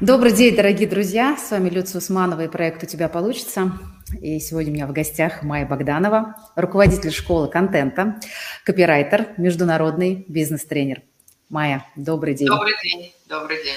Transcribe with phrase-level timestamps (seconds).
[0.00, 1.36] Добрый день, дорогие друзья!
[1.36, 3.72] С вами Люция Усманова и проект «У тебя получится».
[4.22, 8.20] И сегодня у меня в гостях Майя Богданова, руководитель школы контента,
[8.64, 11.02] копирайтер, международный бизнес-тренер.
[11.48, 12.46] Майя, добрый день.
[12.46, 13.74] Добрый день, добрый день.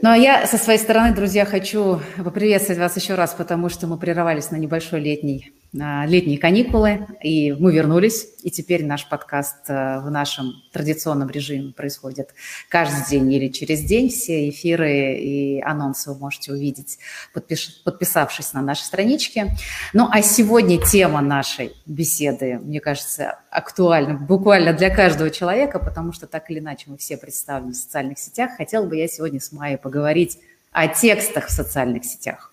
[0.00, 3.98] Ну а я со своей стороны, друзья, хочу поприветствовать вас еще раз, потому что мы
[3.98, 10.10] прерывались на небольшой летний летние каникулы, и мы вернулись, и теперь наш подкаст э, в
[10.10, 12.34] нашем традиционном режиме происходит
[12.68, 14.10] каждый день или через день.
[14.10, 16.98] Все эфиры и анонсы вы можете увидеть,
[17.32, 19.46] подписавшись на наши странички.
[19.94, 26.26] Ну а сегодня тема нашей беседы, мне кажется, актуальна буквально для каждого человека, потому что
[26.26, 28.50] так или иначе мы все представлены в социальных сетях.
[28.58, 30.38] Хотела бы я сегодня с Майей поговорить
[30.70, 32.51] о текстах в социальных сетях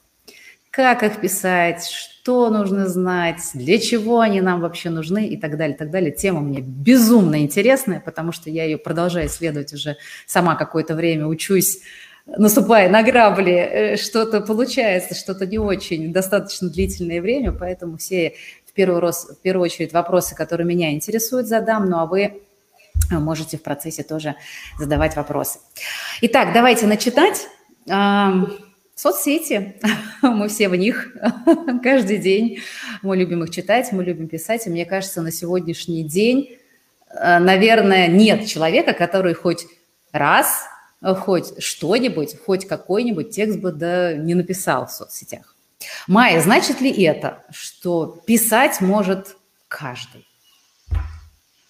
[0.72, 5.76] как их писать, что нужно знать, для чего они нам вообще нужны и так далее,
[5.76, 6.12] так далее.
[6.12, 11.80] Тема мне безумно интересная, потому что я ее продолжаю исследовать уже сама какое-то время, учусь,
[12.38, 18.36] наступая на грабли, э, что-то получается, что-то не очень, достаточно длительное время, поэтому все
[18.68, 22.42] в первую, раз, в первую очередь вопросы, которые меня интересуют, задам, ну а вы
[23.12, 24.36] можете в процессе тоже
[24.78, 25.60] задавать вопросы.
[26.22, 27.48] Итак, давайте начитать.
[29.00, 29.80] Соцсети,
[30.22, 31.08] мы все в них
[31.84, 32.60] каждый день.
[33.02, 34.68] Мы любим их читать, мы любим писать.
[34.68, 36.58] И мне кажется, на сегодняшний день,
[37.10, 39.68] э, наверное, нет человека, который хоть
[40.12, 40.66] раз,
[41.02, 45.56] хоть что-нибудь, хоть какой-нибудь текст бы да не написал в соцсетях.
[46.08, 49.38] Майя, значит ли это, что писать может
[49.70, 50.28] каждый?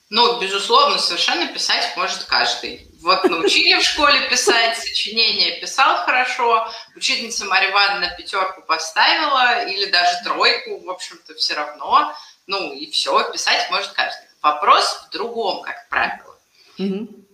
[0.09, 2.88] Ну, безусловно, совершенно писать может каждый.
[3.01, 10.21] Вот научили в школе писать, сочинение писал хорошо, учительница Марья Ивановна пятерку поставила или даже
[10.25, 12.13] тройку, в общем-то, все равно.
[12.47, 14.27] Ну и все, писать может каждый.
[14.41, 16.35] Вопрос в другом, как правило.
[16.77, 17.25] Угу.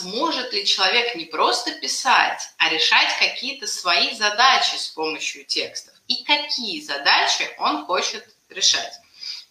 [0.00, 5.94] сможет ли человек не просто писать, а решать какие-то свои задачи с помощью текстов?
[6.08, 8.92] И какие задачи он хочет решать?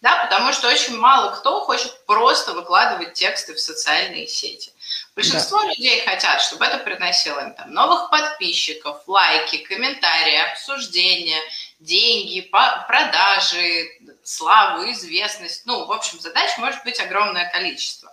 [0.04, 4.70] Да, потому что очень мало кто хочет просто выкладывать тексты в социальные сети.
[5.16, 5.68] Большинство да.
[5.68, 11.40] людей хотят, чтобы это приносило им там новых подписчиков, лайки, комментарии, обсуждения,
[11.80, 12.42] деньги,
[12.86, 13.88] продажи,
[14.22, 15.62] славу, известность.
[15.64, 18.12] Ну, в общем, задач может быть огромное количество.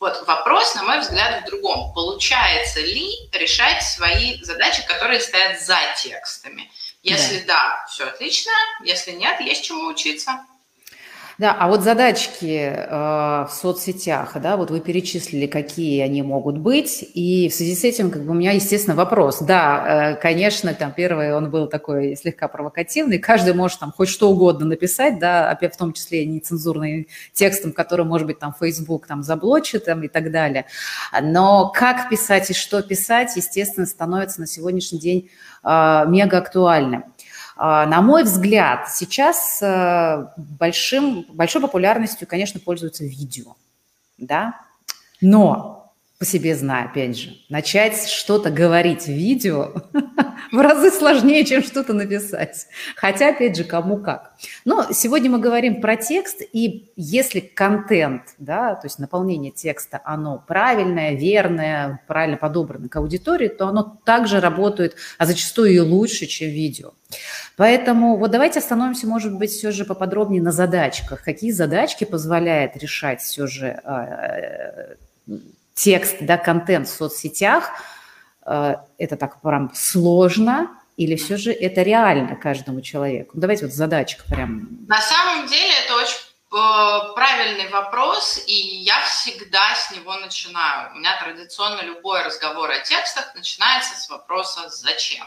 [0.00, 1.94] Вот вопрос, на мой взгляд, в другом.
[1.94, 6.70] Получается ли решать свои задачи, которые стоят за текстами?
[7.02, 8.52] Если да, да все отлично.
[8.82, 10.44] Если нет, есть чему учиться.
[11.36, 17.04] Да, а вот задачки э, в соцсетях, да, вот вы перечислили, какие они могут быть,
[17.12, 19.40] и в связи с этим, как бы у меня, естественно, вопрос.
[19.40, 24.30] Да, э, конечно, там первый он был такой слегка провокативный, каждый может там хоть что
[24.30, 29.24] угодно написать, да, опять в том числе нецензурным текстом, который, может быть, там Facebook там
[29.24, 30.66] заблочит там, и так далее.
[31.20, 35.30] Но как писать и что писать, естественно, становится на сегодняшний день
[35.64, 37.04] э, мега актуальным.
[37.56, 43.54] А, на мой взгляд, сейчас э, большим, большой популярностью, конечно, пользуются видео,
[44.18, 44.60] да,
[45.20, 45.83] но
[46.18, 49.74] по себе знаю, опять же, начать что-то говорить в видео
[50.52, 52.68] в разы сложнее, чем что-то написать.
[52.94, 54.32] Хотя, опять же, кому как.
[54.64, 60.42] Но сегодня мы говорим про текст, и если контент, да, то есть наполнение текста, оно
[60.46, 66.48] правильное, верное, правильно подобрано к аудитории, то оно также работает, а зачастую и лучше, чем
[66.48, 66.92] видео.
[67.56, 71.22] Поэтому вот давайте остановимся, может быть, все же поподробнее на задачках.
[71.22, 74.94] Какие задачки позволяет решать все же э,
[75.74, 77.70] текст, да, контент в соцсетях,
[78.46, 83.32] э, это так прям сложно, или все же это реально каждому человеку?
[83.34, 84.68] Ну, давайте вот задачка прям.
[84.86, 90.92] На самом деле это очень э, правильный вопрос, и я всегда с него начинаю.
[90.92, 95.26] У меня традиционно любой разговор о текстах начинается с вопроса «зачем?».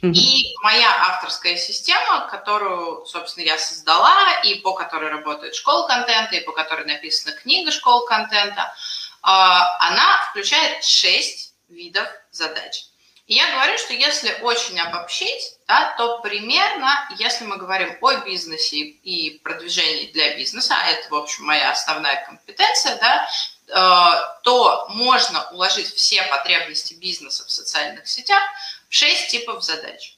[0.00, 6.44] И моя авторская система, которую, собственно, я создала, и по которой работает школа контента, и
[6.44, 8.72] по которой написана книга школ контента–
[9.22, 12.88] она включает шесть видов задач.
[13.28, 18.78] И я говорю, что если очень обобщить, да, то примерно, если мы говорим о бизнесе
[18.78, 23.28] и продвижении для бизнеса, а это, в общем, моя основная компетенция, да,
[23.68, 28.42] э, то можно уложить все потребности бизнеса в социальных сетях
[28.88, 30.16] в шесть типов задач.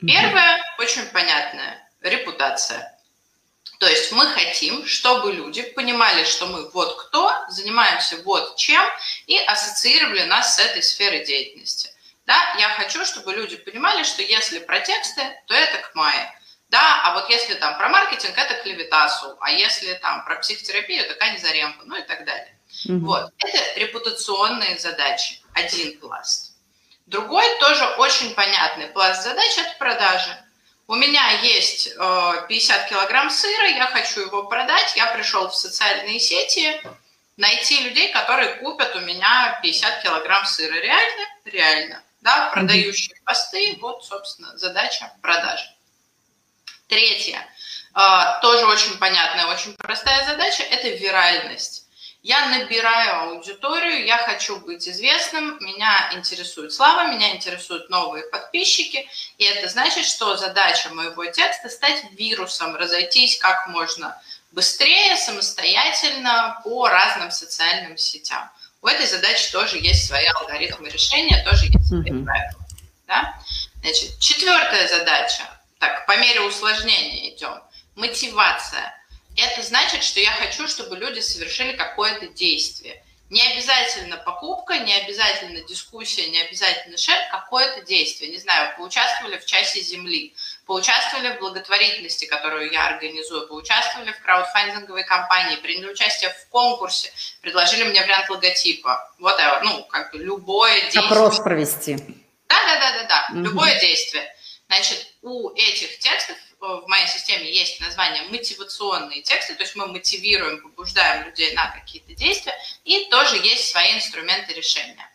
[0.00, 2.98] Первое, очень понятное, репутация.
[3.80, 8.84] То есть мы хотим, чтобы люди понимали, что мы вот кто, занимаемся вот чем
[9.26, 11.88] и ассоциировали нас с этой сферой деятельности.
[12.26, 16.30] Да, я хочу, чтобы люди понимали, что если про тексты, то это к мае.
[16.68, 21.08] Да, а вот если там про маркетинг, это к Левитасу, а если там про психотерапию,
[21.08, 22.54] то Кани Заремко, ну и так далее.
[22.86, 22.98] Mm-hmm.
[22.98, 26.52] Вот, это репутационные задачи, один пласт.
[27.06, 30.36] Другой тоже очень понятный пласт задач– это продажи.
[30.90, 36.82] У меня есть 50 килограмм сыра, я хочу его продать, я пришел в социальные сети,
[37.36, 40.74] найти людей, которые купят у меня 50 килограмм сыра.
[40.74, 41.26] Реально?
[41.44, 42.02] Реально.
[42.22, 45.64] Да, продающие посты, вот, собственно, задача продажи.
[46.88, 47.46] Третье,
[47.94, 51.86] а, тоже очень понятная, очень простая задача, это виральность.
[52.22, 59.08] Я набираю аудиторию, я хочу быть известным, меня интересует слава, меня интересуют новые подписчики,
[59.38, 64.20] и это значит, что задача моего текста стать вирусом, разойтись как можно
[64.52, 68.50] быстрее, самостоятельно по разным социальным сетям.
[68.82, 72.24] У этой задачи тоже есть свои алгоритмы решения, тоже есть свои mm-hmm.
[72.24, 72.66] правила.
[73.06, 73.40] Да?
[73.80, 75.42] Значит, четвертая задача,
[75.78, 77.62] так, по мере усложнения идем,
[77.94, 78.94] мотивация.
[79.40, 83.02] Это значит, что я хочу, чтобы люди совершили какое-то действие.
[83.30, 88.32] Не обязательно покупка, не обязательно дискуссия, не обязательно шер, какое-то действие.
[88.32, 90.34] Не знаю, поучаствовали в часе земли,
[90.66, 97.84] поучаствовали в благотворительности, которую я организую, поучаствовали в краудфандинговой кампании, приняли участие в конкурсе, предложили
[97.84, 99.14] мне вариант логотипа.
[99.20, 101.04] Вот, ну, как бы любое действие.
[101.04, 101.96] Опрос провести.
[102.48, 103.28] Да, да, да, да, да.
[103.30, 103.48] Угу.
[103.48, 104.24] Любое действие.
[104.66, 109.86] Значит, у этих текстов э, в моей системе есть название мотивационные тексты, то есть мы
[109.86, 115.09] мотивируем, побуждаем людей на какие-то действия, и тоже есть свои инструменты решения.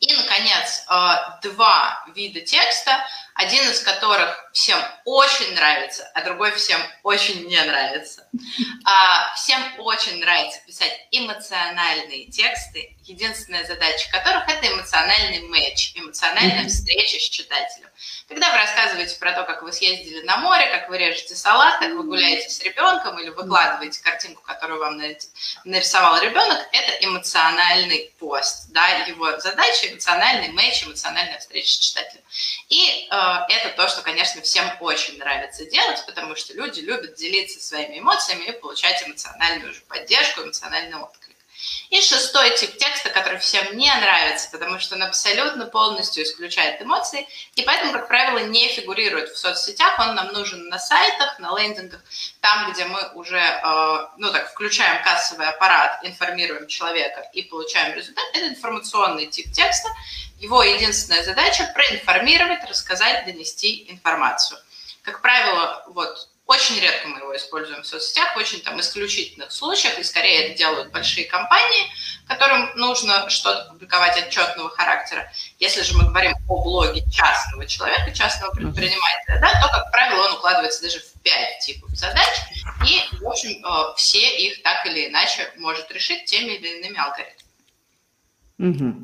[0.00, 6.80] И, наконец, э, два вида текста, один из которых всем очень нравится, а другой всем
[7.02, 8.26] очень не нравится.
[8.84, 17.18] А, всем очень нравится писать эмоциональные тексты, единственная задача которых– это эмоциональный матч, эмоциональная встреча
[17.18, 17.88] с читателем.
[18.28, 21.92] Когда вы рассказываете про то, как вы съездили на море, как вы режете салат, как
[21.92, 25.00] вы гуляете с ребенком или выкладываете картинку, которую вам
[25.64, 28.70] нарисовал ребенок, это эмоциональный пост.
[28.70, 28.88] Да?
[29.06, 32.22] Его задача– эмоциональный матч, эмоциональная встреча с читателем.
[32.68, 33.16] И э,
[33.48, 38.44] это то, что, конечно, всем очень нравится делать, потому что люди любят делиться своими эмоциями
[38.44, 41.19] и получать эмоциональную же поддержку, эмоциональный отклик.
[41.90, 47.26] И шестой тип текста, который всем не нравится, потому что он абсолютно полностью исключает эмоции,
[47.56, 52.00] и поэтому, как правило, не фигурирует в соцсетях, он нам нужен на сайтах, на лендингах,
[52.40, 58.24] там, где мы уже, э, ну так, включаем кассовый аппарат, информируем человека и получаем результат.
[58.34, 59.88] Это информационный тип текста.
[60.38, 64.58] Его единственная задача– проинформировать, рассказать, донести информацию.
[65.02, 69.96] Как правило, вот очень редко мы его используем в соцсетях, в очень там исключительных случаях,
[70.00, 71.86] и скорее это делают большие компании,
[72.26, 75.30] которым нужно что-то публиковать отчетного характера.
[75.60, 80.32] Если же мы говорим о блоге частного человека, частного предпринимателя, да, то, как правило, он
[80.32, 82.40] укладывается даже в пять типов задач,
[82.84, 87.49] и, в общем, э, все их так или иначе может решить теми или иными алгоритмами.
[88.60, 88.94] Угу.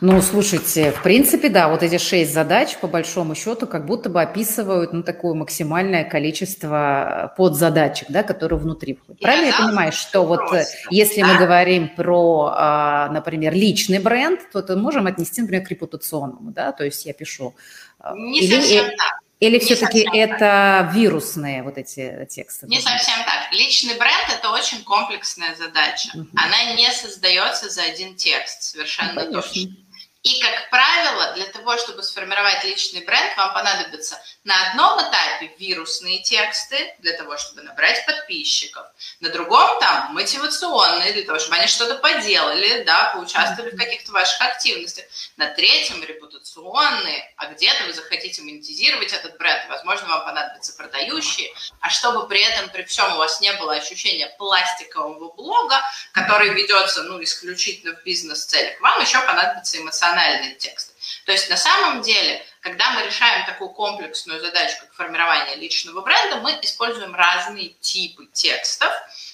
[0.00, 4.22] Ну, слушайте, в принципе, да, вот эти шесть задач, по большому счету, как будто бы
[4.22, 9.20] описывают, ну, такое максимальное количество подзадачек, да, которые внутри входят.
[9.20, 11.26] Правильно я понимаю, что вот э, если да.
[11.26, 16.70] мы говорим про, а, например, личный бренд, то это можем отнести, например, к репутационному, да,
[16.70, 17.56] то есть я пишу.
[17.98, 19.21] А, Не или, совсем так.
[19.42, 20.94] Или все-таки это так.
[20.94, 22.68] вирусные вот эти тексты?
[22.68, 23.52] Не совсем так.
[23.52, 26.10] Личный бренд– это очень комплексная задача.
[26.14, 26.28] Угу.
[26.36, 29.72] Она не создается за один текст, совершенно ну, точно.
[30.22, 36.22] И, как правило, для того, чтобы сформировать личный бренд, вам понадобится на одном этапе вирусные
[36.22, 38.86] тексты для того, чтобы набрать подписчиков,
[39.18, 44.40] на другом там мотивационные для того, чтобы они что-то поделали, да, поучаствовали в каких-то ваших
[44.42, 45.06] активностях,
[45.36, 51.90] на третьем репутационные, а где-то вы захотите монетизировать этот бренд, возможно, вам понадобятся продающие, а
[51.90, 55.80] чтобы при этом, при всем у вас не было ощущения пластикового блога,
[56.12, 60.11] который ведется, ну, исключительно в бизнес-целях, вам еще понадобится эмоциональный
[60.58, 60.94] текст.
[61.26, 66.36] То есть на самом деле когда мы решаем такую комплексную задачу, как формирование личного бренда,
[66.36, 68.92] мы используем разные типы текстов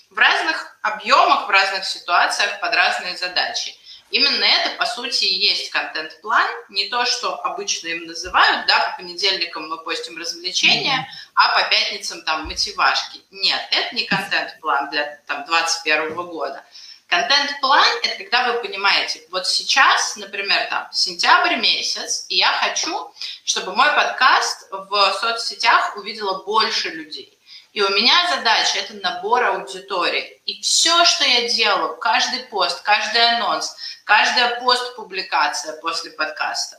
[0.08, 3.76] в разных объемах, в разных ситуациях, под разные задачи.
[4.10, 9.02] Именно это, по сути, и есть контент-план, не то, что обычно им называют, да, по
[9.02, 11.32] понедельникам мы постим развлечения, mm-hmm.
[11.34, 13.20] а по пятницам там мотивашки.
[13.30, 16.64] Нет, это не контент-план для там 21 года.
[17.08, 23.10] Контент-план– это когда вы понимаете, вот сейчас, например, там, сентябрь месяц, и я хочу,
[23.44, 27.38] чтобы мой подкаст в соцсетях увидело больше людей.
[27.72, 30.38] И у меня задача– это набор аудитории.
[30.44, 33.74] И все, что я делаю, каждый пост, каждый анонс,
[34.04, 36.76] каждая пост-публикация после подкаста,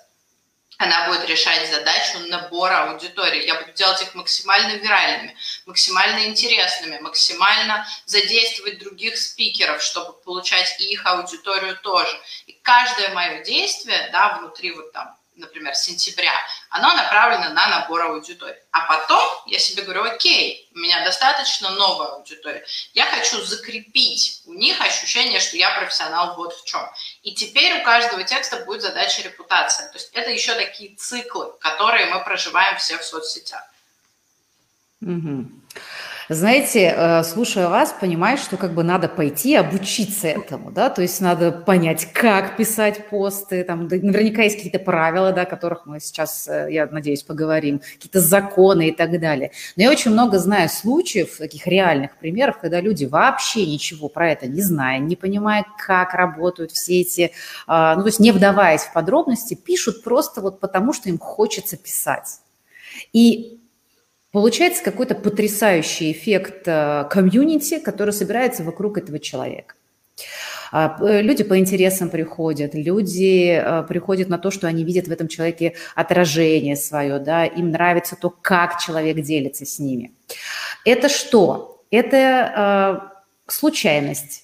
[0.80, 3.46] она будет решать задачу набора аудитории.
[3.46, 10.94] Я буду делать их максимально виральными, максимально интересными, максимально задействовать других спикеров, чтобы получать и
[10.94, 12.18] их аудиторию тоже.
[12.48, 16.34] И каждое мое действие, да, внутри вот там например, сентября,
[16.70, 18.58] оно направлено на набор аудитории.
[18.72, 22.66] А потом я себе говорю, окей, у меня достаточно новая аудитория.
[22.94, 26.82] Я хочу закрепить у них ощущение, что я профессионал вот в чем.
[27.24, 29.90] И теперь у каждого текста будет задача репутация.
[29.90, 33.64] То есть это еще такие циклы, которые мы проживаем все в соцсетях.
[35.02, 35.46] Угу.
[36.32, 41.20] Знаете, э, слушая вас, понимаешь, что как бы надо пойти обучиться этому, да, то есть
[41.22, 46.48] надо понять, как писать посты, там наверняка есть какие-то правила, да, о которых мы сейчас,
[46.48, 49.54] э, я надеюсь, поговорим, какие-то законы и так далее.
[49.76, 54.46] Но я очень много знаю случаев, таких реальных примеров, когда люди вообще ничего про это
[54.46, 57.32] не зная, не понимая, как работают все эти,
[57.66, 61.76] а, ну, то есть не вдаваясь в подробности, пишут просто вот потому, что им хочется
[61.76, 62.42] писать.
[63.14, 63.59] И
[64.32, 69.74] Получается какой-то потрясающий эффект э, комьюнити, который собирается вокруг этого человека.
[70.72, 75.12] А, э, люди по интересам приходят, люди э, приходят на то, что они видят в
[75.12, 80.12] этом человеке отражение свое, да, им нравится то, как человек делится с ними.
[80.86, 81.84] Это что?
[81.90, 83.12] Это
[83.48, 84.44] случайность,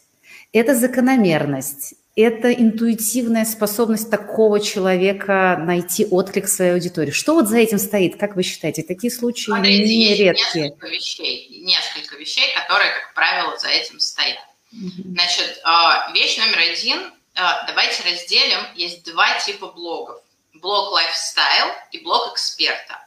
[0.51, 7.12] это закономерность, это интуитивная способность такого человека найти отклик своей аудитории.
[7.12, 8.84] Что вот за этим стоит, как вы считаете?
[8.84, 10.66] Такие случаи Смотрите, нередкие.
[10.66, 14.38] Несколько вещей, несколько вещей, которые, как правило, за этим стоят.
[14.72, 15.14] Угу.
[15.14, 17.12] Значит, а, вещь номер один.
[17.36, 18.60] А, давайте разделим.
[18.76, 20.22] Есть два типа блогов.
[20.54, 23.05] Блог лайфстайл и блог эксперта.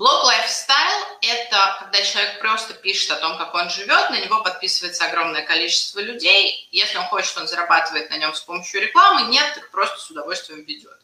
[0.00, 5.04] Блог лайфстайл– это когда человек просто пишет о том, как он живет, на него подписывается
[5.04, 6.66] огромное количество людей.
[6.72, 10.64] Если он хочет, он зарабатывает на нем с помощью рекламы, нет, так просто с удовольствием
[10.64, 10.96] ведет.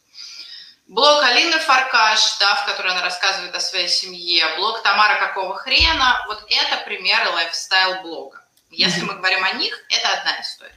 [0.86, 6.24] Блог Алины Фаркаш, да, в которой она рассказывает о своей семье, блог Тамара Какого хрена,
[6.26, 8.42] вот это примеры лайфстайл-блога.
[8.70, 10.72] Если мы говорим о них, это одна история.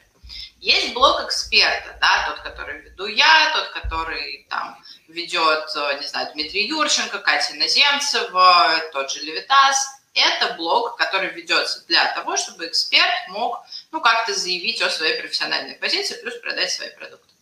[0.60, 6.34] Есть блог эксперта, да, тот, который веду я, тот, который там ведет, э, не знаю,
[6.34, 9.88] Дмитрий Юрченко, Катя Наземцева, тот же Левитас.
[10.14, 15.76] Это блог, который ведется для того, чтобы эксперт мог, ну, как-то заявить о своей профессиональной
[15.76, 17.34] позиции, плюс продать свои продукты.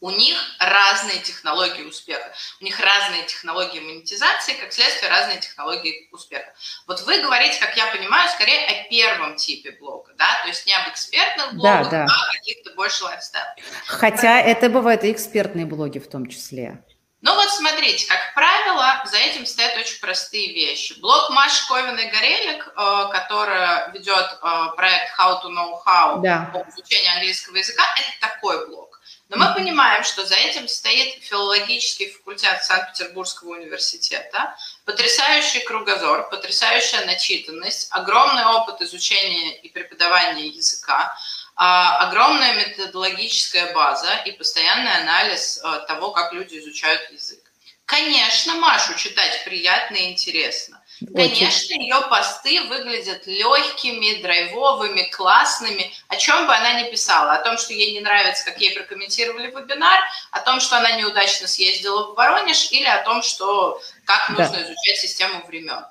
[0.00, 6.52] У них разные технологии успеха, у них разные технологии монетизации, как следствие разные технологии успеха.
[6.86, 10.74] Вот вы говорите, как я понимаю, скорее о первом типе блога, да, то есть не
[10.74, 12.12] об экспертных блогах, да, да.
[12.12, 13.46] а о каких-то больше лайфстайл.
[13.86, 16.82] Хотя это бывают и экспертные блоги в том числе.
[17.22, 21.00] Ну вот смотрите, как правило, за этим стоят очень простые вещи.
[21.00, 26.50] Блог Маши Ковиной-Горелик, э, которая ведет э, проект How to Know How да.
[26.52, 28.85] по изучению английского языка, это такой блог.
[29.28, 37.88] Но мы понимаем, что за этим стоит филологический факультет Санкт-Петербургского университета, потрясающий кругозор, потрясающая начитанность,
[37.90, 41.16] огромный опыт изучения и преподавания языка,
[41.56, 47.40] а, огромная методологическая база и постоянный анализ а, того, как люди изучают язык.
[47.84, 50.80] Конечно, Машу читать приятно и интересно.
[51.14, 55.92] Конечно, ее посты выглядят легкими, драйвовыми, классными.
[56.08, 57.34] О чем бы она ни писала.
[57.34, 60.00] О том, что ей не нравится, как ей прокомментировали вебинар,
[60.30, 64.62] о том, что она неудачно съездила в Воронеж, или о том, что как нужно да.
[64.62, 65.84] изучать систему времен.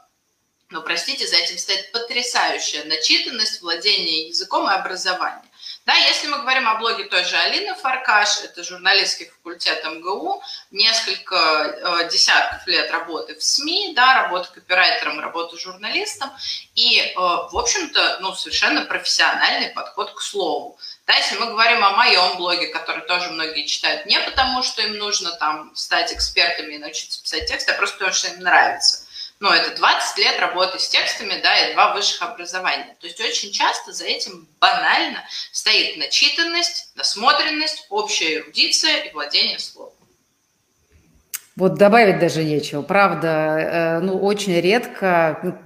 [0.71, 5.49] Но, простите, за этим стоит потрясающая начитанность, владение языком и образование.
[5.85, 11.35] Да, если мы говорим о блоге той же Алины Фаркаш, это журналистский факультет МГУ, несколько
[11.35, 16.31] э, десятков лет работы в СМИ, да, работа копирайтером, работа журналистом,
[16.73, 20.79] и, э, в общем-то, ну, совершенно профессиональный подход к слову.
[21.05, 24.97] Да, если мы говорим о моем блоге, который тоже многие читают не потому, что им
[24.97, 29.04] нужно там стать экспертами и научиться писать текст, а просто потому, что им нравится
[29.39, 32.95] ну, это 20 лет работы с текстами, да, и два высших образования.
[32.99, 39.93] То есть очень часто за этим банально стоит начитанность, насмотренность, общая эрудиция и владение словом.
[41.57, 42.81] Вот добавить даже нечего.
[42.81, 45.63] Правда, э, ну, очень редко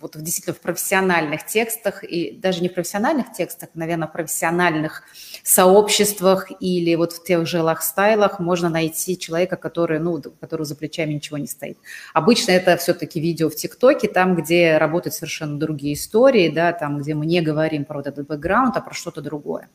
[0.00, 5.02] вот действительно в профессиональных текстах, и даже не в профессиональных текстах, наверное, в профессиональных
[5.42, 11.14] сообществах или вот в тех же лайфстайлах можно найти человека, который, ну, которого за плечами
[11.14, 11.78] ничего не стоит.
[12.14, 17.14] Обычно это все-таки видео в ТикТоке, там, где работают совершенно другие истории, да, там, где
[17.14, 19.68] мы не говорим про вот этот бэкграунд, а про что-то другое.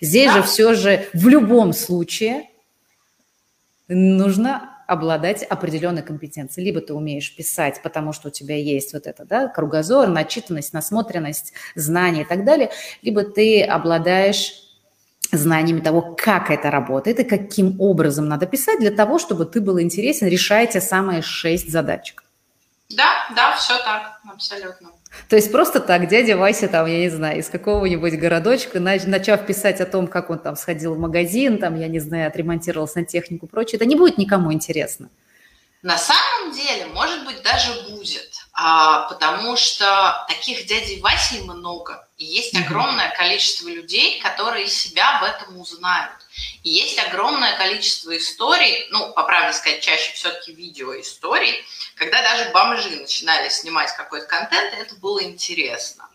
[0.00, 0.34] Здесь да.
[0.34, 2.48] же все же в любом случае
[3.88, 6.66] нужно обладать определенной компетенцией.
[6.66, 11.52] Либо ты умеешь писать, потому что у тебя есть вот это, да, кругозор, начитанность, насмотренность,
[11.74, 12.70] знания и так далее,
[13.02, 14.64] либо ты обладаешь
[15.32, 19.80] знаниями того, как это работает и каким образом надо писать для того, чтобы ты был
[19.80, 22.24] интересен, решая те самые шесть задачек.
[22.90, 24.90] Да, да, все так, абсолютно.
[25.28, 29.80] То есть просто так дядя Вася там, я не знаю, из какого-нибудь городочка, начав писать
[29.80, 33.48] о том, как он там сходил в магазин, там, я не знаю, отремонтировал сантехнику и
[33.48, 35.08] прочее, это не будет никому интересно.
[35.82, 42.24] На самом деле, может быть, даже будет, а, потому что таких дядей Васей много, и
[42.24, 46.16] есть огромное количество людей, которые себя в этом узнают.
[46.62, 51.64] И есть огромное количество историй, ну, по правде сказать, чаще все-таки видеоисторий,
[51.96, 56.08] когда даже бомжи начинали снимать какой-то контент, и это было интересно.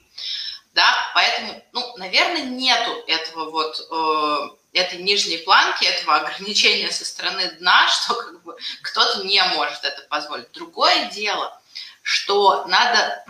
[0.73, 7.51] Да, поэтому, ну, наверное, нету этого вот, э, этой нижней планки, этого ограничения со стороны
[7.59, 10.51] дна, что как бы кто-то не может это позволить.
[10.53, 11.59] Другое дело,
[12.03, 13.25] что надо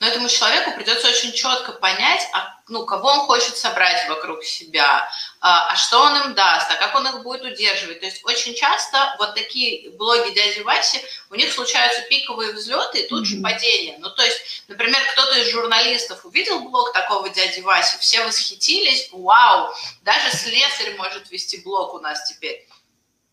[0.00, 5.06] но этому человеку придется очень четко понять, а, ну, кого он хочет собрать вокруг себя,
[5.40, 8.00] а, а что он им даст, а как он их будет удерживать.
[8.00, 13.08] То есть очень часто вот такие блоги дяди Васи, у них случаются пиковые взлеты и
[13.08, 13.26] тут mm-hmm.
[13.26, 13.96] же падения.
[13.98, 19.74] Ну, то есть, например, кто-то из журналистов увидел блог такого дяди Васи, все восхитились, вау,
[20.00, 22.66] даже слесарь может вести блог у нас теперь.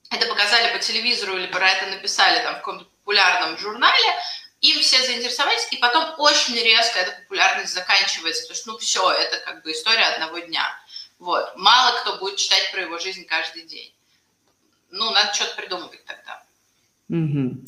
[0.09, 4.15] Это показали по телевизору или про это написали там в каком-то популярном журнале,
[4.61, 9.37] им все заинтересовались, и потом очень резко эта популярность заканчивается, потому что, ну, все, это
[9.45, 10.65] как бы история одного дня.
[11.19, 11.53] Вот.
[11.55, 13.93] Мало кто будет читать про его жизнь каждый день.
[14.89, 16.43] Ну, надо что-то придумывать тогда.
[17.09, 17.65] Угу.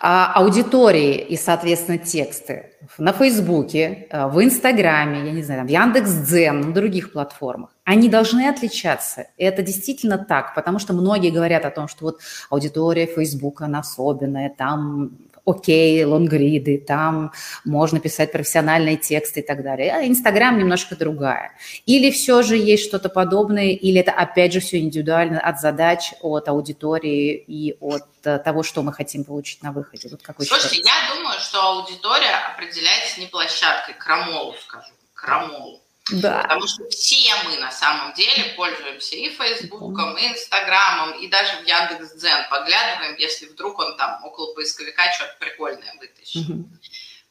[0.00, 6.60] А аудитории и, соответственно, тексты на Фейсбуке, э, в Инстаграме, я не знаю, в Яндекс.Дзен,
[6.60, 9.26] на других платформах, они должны отличаться.
[9.36, 13.80] И это действительно так, потому что многие говорят о том, что вот аудитория Фейсбука, она
[13.80, 15.10] особенная, там
[15.44, 17.32] окей, лонгриды, там
[17.64, 19.92] можно писать профессиональные тексты и так далее.
[19.92, 21.52] А Инстаграм немножко другая.
[21.86, 26.48] Или все же есть что-то подобное, или это опять же все индивидуально от задач, от
[26.48, 30.08] аудитории и от э, того, что мы хотим получить на выходе.
[30.10, 30.90] Вот как Слушайте, считаете?
[30.90, 35.79] я думаю, что аудитория определяется не площадкой, крамолу скажу, крамолу.
[36.12, 36.42] Да.
[36.42, 41.66] Потому что все мы на самом деле пользуемся и Фейсбуком, и Инстаграмом, и даже в
[41.66, 46.48] Яндекс.Дзен поглядываем, если вдруг он там около поисковика что-то прикольное вытащит.
[46.48, 46.64] Угу.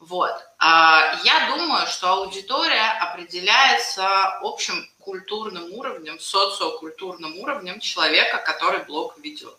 [0.00, 0.34] Вот.
[0.58, 9.58] А, я думаю, что аудитория определяется общим культурным уровнем, социокультурным уровнем человека, который блог ведет.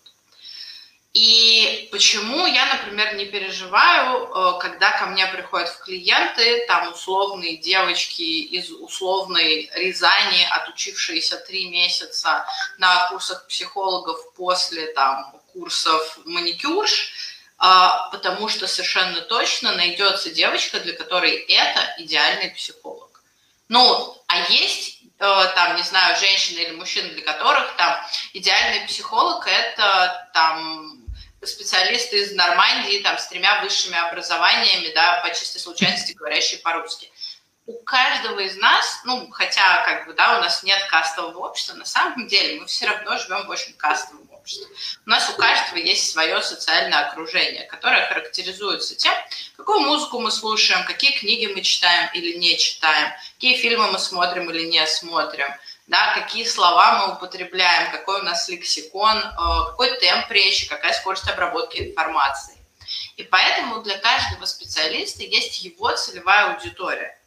[1.13, 7.57] И почему я, например, не переживаю, э, когда ко мне приходят в клиенты там условные
[7.57, 12.45] девочки из условной Рязани, отучившиеся три месяца
[12.77, 17.11] на курсах психологов после там курсов маникюрш,
[17.57, 23.21] а, потому что совершенно точно найдется девочка, для которой это идеальный психолог.
[23.67, 27.99] Ну, а есть э, там, не знаю, женщины или мужчины, для которых там
[28.31, 31.00] идеальный психолог это там
[31.47, 37.11] специалисты из Нормандии, там, с тремя высшими образованиями, да, по чистой случайности говорящие по-русски.
[37.65, 41.85] У каждого из нас, ну, хотя, как бы, да, у нас нет кастового общества, на
[41.85, 44.67] самом деле мы все равно живем в очень кастовом обществе.
[45.05, 49.13] У нас у каждого есть свое социальное окружение, которое характеризуется тем,
[49.55, 54.49] какую музыку мы слушаем, какие книги мы читаем или не читаем, какие фильмы мы смотрим
[54.49, 55.47] или не смотрим–
[55.87, 59.31] да, какие слова мы употребляем, какой у нас лексикон, э,
[59.69, 62.57] какой темп речи, какая скорость обработки информации.
[63.17, 67.19] И поэтому для каждого специалиста есть его целевая аудитория,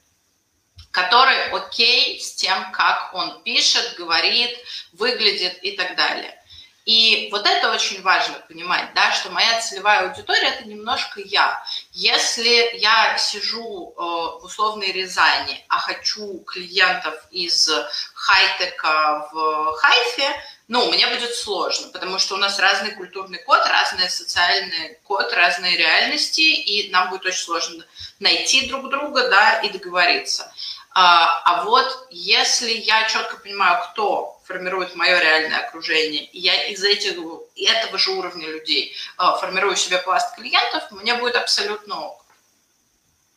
[0.91, 4.57] который окей с тем, как он пишет, говорит,
[4.93, 6.39] выглядит и так далее.
[6.85, 11.65] И вот это очень важно понимать, да, что моя целевая аудитория– это немножко я.
[11.93, 17.71] Если я сижу э, в условной Рязани, а хочу клиентов из
[18.13, 20.37] хай-тека в хайфе,
[20.69, 25.77] ну, мне будет сложно, потому что у нас разный культурный код, разный социальный код, разные
[25.77, 27.85] реальности, и нам будет очень сложно
[28.19, 30.53] найти друг друга, да, и договориться.
[30.91, 36.83] А, а вот если я четко понимаю, кто формирует мое реальное окружение, и я из
[36.83, 37.15] этих,
[37.57, 42.25] этого же уровня людей а, формирую себе пласт клиентов, мне будет абсолютно ок.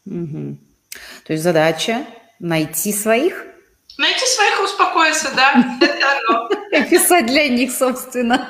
[0.06, 0.58] Угу.
[1.26, 2.06] То есть задача
[2.40, 3.46] найти своих?
[3.98, 5.54] Найти своих и успокоиться, да,
[6.30, 6.50] оно.
[6.88, 8.50] Писать для них, собственно.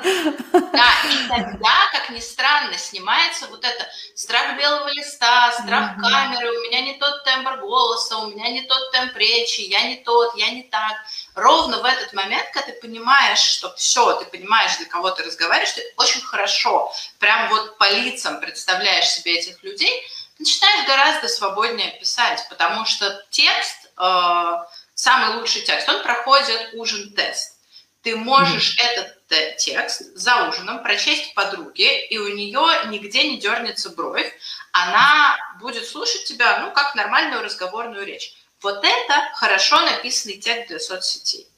[0.52, 6.02] Да, и тогда, как ни странно, снимается вот это страх белого листа, страх mm-hmm.
[6.02, 9.96] камеры, у меня не тот тембр голоса, у меня не тот темп речи, я не
[9.96, 10.92] тот, я не так.
[11.38, 15.72] Ровно в этот момент, когда ты понимаешь, что все, ты понимаешь, для кого ты разговариваешь,
[15.72, 20.02] ты очень хорошо, прям вот по лицам представляешь себе этих людей,
[20.36, 24.52] ты начинаешь гораздо свободнее писать, потому что текст, э,
[24.94, 27.56] самый лучший текст, он проходит ужин-тест
[28.02, 28.84] Ты можешь mm-hmm.
[28.84, 34.32] этот текст за ужином прочесть подруге, и у нее нигде не дернется бровь,
[34.72, 38.32] она будет слушать тебя, ну, как нормальную разговорную речь.
[38.62, 41.48] Вот это хорошо написанный текст для соцсетей.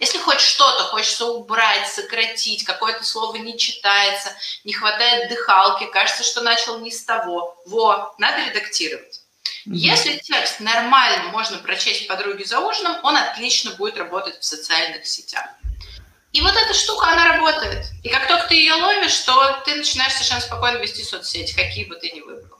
[0.00, 4.30] Если хоть что-то хочется убрать, сократить, какое-то слово не читается,
[4.64, 9.20] не хватает дыхалки, кажется, что начал не с того, во, надо редактировать.
[9.66, 9.74] Mm-hmm.
[9.74, 15.46] Если текст нормально можно прочесть подруге за ужином, он отлично будет работать в социальных сетях.
[16.32, 17.86] И вот эта штука, она работает.
[18.02, 21.94] И как только ты ее ловишь, то ты начинаешь совершенно спокойно вести соцсети, какие бы
[21.94, 22.53] ты ни выбрал.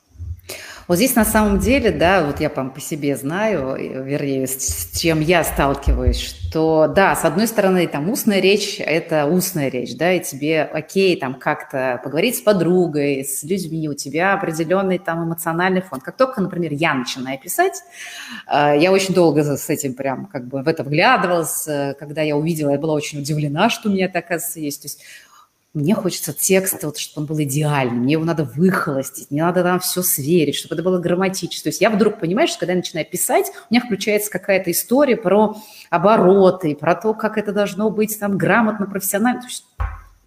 [0.87, 5.43] Вот здесь на самом деле, да, вот я по себе знаю, вернее, с, чем я
[5.43, 10.63] сталкиваюсь, что, да, с одной стороны, там, устная речь– это устная речь, да, и тебе
[10.63, 16.01] окей, там, как-то поговорить с подругой, с людьми, у тебя определенный там эмоциональный фон.
[16.01, 17.83] Как только, например, я начинаю писать,
[18.47, 22.37] э, я очень долго с этим прям как бы в это вглядывалась, э, когда я
[22.37, 24.83] увидела, я была очень удивлена, что у меня это, оказывается, есть.
[24.83, 25.01] То есть
[25.75, 29.81] мне хочется текст, вот, чтобы он был идеальный, мне его надо выхолостить, мне надо там
[29.81, 31.65] все сверить, чтобы это было грамматически.
[31.65, 35.17] То есть я вдруг, понимаешь, что когда я начинаю писать, у меня включается какая-то история
[35.17, 35.57] про
[35.91, 39.43] обороты, про то, как это должно быть там грамотно, профессионально.
[39.43, 39.65] То есть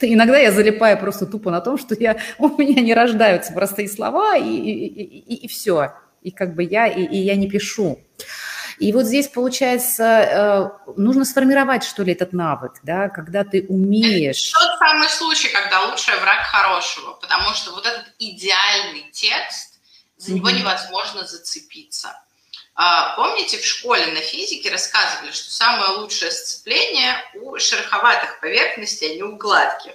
[0.02, 4.36] иногда я залипаю просто тупо на том, что я, у меня не рождаются простые слова,
[4.36, 5.94] и, и, и, и все.
[6.22, 8.00] И как бы я, и, и я не пишу.
[8.80, 14.52] И вот здесь, получается, э, нужно сформировать, что ли, этот навык, да, когда ты умеешь...
[14.52, 19.80] Это тот самый случай, когда лучший враг хорошего, потому что вот этот идеальный текст,
[20.18, 20.60] за него mm-hmm.
[20.60, 22.22] невозможно зацепиться.
[22.76, 29.16] А, помните, в школе на физике рассказывали, что самое лучшее сцепление у шероховатых поверхностей, а
[29.16, 29.94] не у гладких.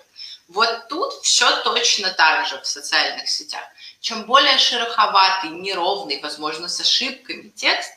[0.49, 3.63] Вот тут все точно так же в социальных сетях.
[4.01, 7.93] Чем более шероховатый, неровный, возможно, с ошибками текст,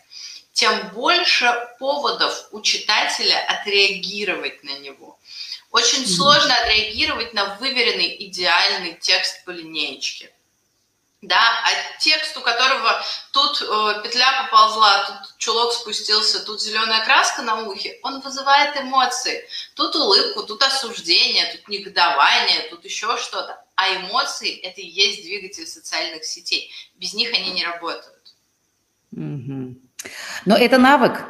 [0.55, 5.19] тем больше поводов у читателя отреагировать на него.
[5.69, 6.15] Очень mm-hmm.
[6.15, 10.31] сложно отреагировать на выверенный идеальный текст по линеечке.
[11.21, 17.41] Да, а текст, у которого тут э, петля поползла, тут чулок спустился, тут зеленая краска
[17.41, 19.45] на ухе, он вызывает эмоции.
[19.73, 23.61] Тут улыбку, тут осуждение, тут негодование, тут еще что-то.
[23.75, 26.71] А эмоции– это и есть двигатель социальных сетей.
[26.95, 28.33] Без них они не работают.
[29.13, 29.84] Mm-hmm.
[30.45, 31.23] Но это навык.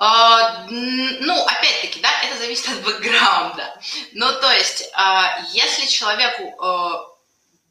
[0.00, 3.80] Uh, ну, опять-таки, да, это зависит от бэкграунда.
[4.12, 7.17] Ну, то есть, uh, если человеку uh,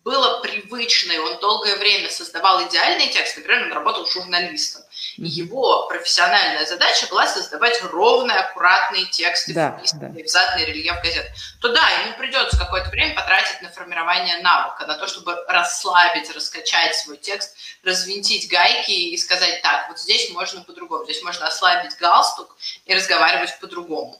[0.07, 4.81] было привычно, и он долгое время создавал идеальный текст, например, он работал журналистом,
[5.17, 10.07] и его профессиональная задача была создавать ровные, аккуратные тексты, да, да.
[10.07, 14.95] в заданный рельеф газет, то да, ему придется какое-то время потратить на формирование навыка, на
[14.95, 21.03] то, чтобы расслабить, раскачать свой текст, развинтить гайки и сказать, так, вот здесь можно по-другому,
[21.03, 24.17] здесь можно ослабить галстук и разговаривать по-другому.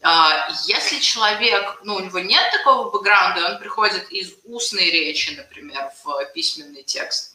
[0.00, 5.90] А, если человек, ну, у него нет такого бэкграунда, он приходит из устной речи, например,
[6.04, 7.34] в письменный текст,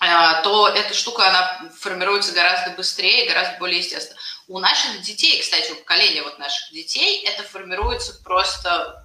[0.00, 4.18] а, то эта штука, она формируется гораздо быстрее, гораздо более естественно.
[4.48, 9.01] У наших детей, кстати, у поколения вот наших детей, это формируется просто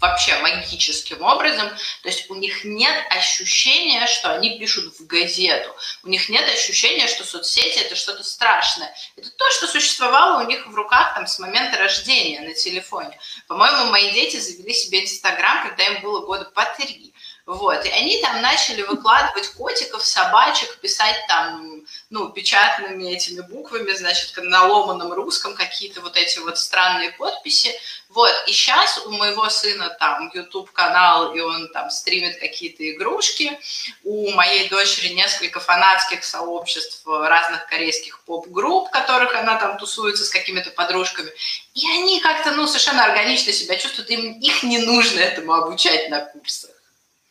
[0.00, 1.68] вообще магическим образом.
[2.02, 5.74] То есть у них нет ощущения, что они пишут в газету.
[6.02, 8.94] У них нет ощущения, что соцсети это что-то страшное.
[9.16, 13.18] Это то, что существовало у них в руках там с момента рождения на телефоне.
[13.48, 17.14] По-моему, мои дети завели себе Инстаграм, когда им было года по три.
[17.46, 24.32] Вот, и они там начали выкладывать котиков, собачек, писать там, ну, печатными этими буквами, значит,
[24.36, 27.72] на ломаном русском какие-то вот эти вот странные подписи.
[28.08, 33.56] Вот, и сейчас у моего сына там YouTube-канал, и он там стримит какие-то игрушки.
[34.02, 40.72] У моей дочери несколько фанатских сообществ разных корейских поп-групп, которых она там тусуется с какими-то
[40.72, 41.30] подружками.
[41.74, 46.22] И они как-то, ну, совершенно органично себя чувствуют, им их не нужно этому обучать на
[46.22, 46.75] курсах.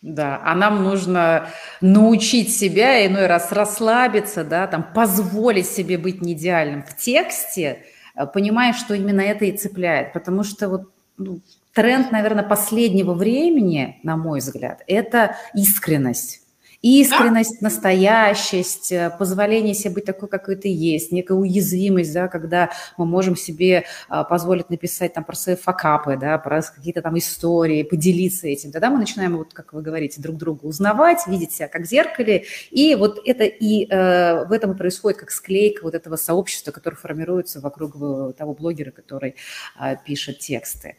[0.05, 1.49] Да, а нам нужно
[1.81, 8.27] научить себя иной раз расслабиться, да, там, позволить себе быть не идеальным в тексте, э,
[8.27, 10.13] понимая, что именно это и цепляет.
[10.13, 11.41] Потому что вот ну,
[11.73, 16.44] тренд, наверное, последнего времени, на мой взгляд, это искренность
[16.85, 23.07] искренность, настоящесть, э, позволение себе быть такой, какой ты есть, некая уязвимость, да, когда мы
[23.07, 28.47] можем себе а, позволить написать там про свои факапы, да, про какие-то там истории, поделиться
[28.47, 28.71] этим.
[28.71, 32.45] Тогда мы начинаем, вот как вы говорите, друг друга узнавать, видеть себя как в зеркале,
[32.69, 36.97] и вот это и э, в этом и происходит как склейка вот этого сообщества, которое
[36.97, 39.35] формируется вокруг э, того блогера, который
[39.81, 40.97] э, пишет тексты.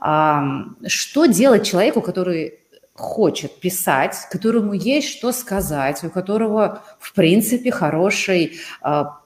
[0.00, 2.60] Что делать человеку, который
[2.98, 9.20] хочет писать, которому есть что сказать, у которого, в принципе, хороший, а,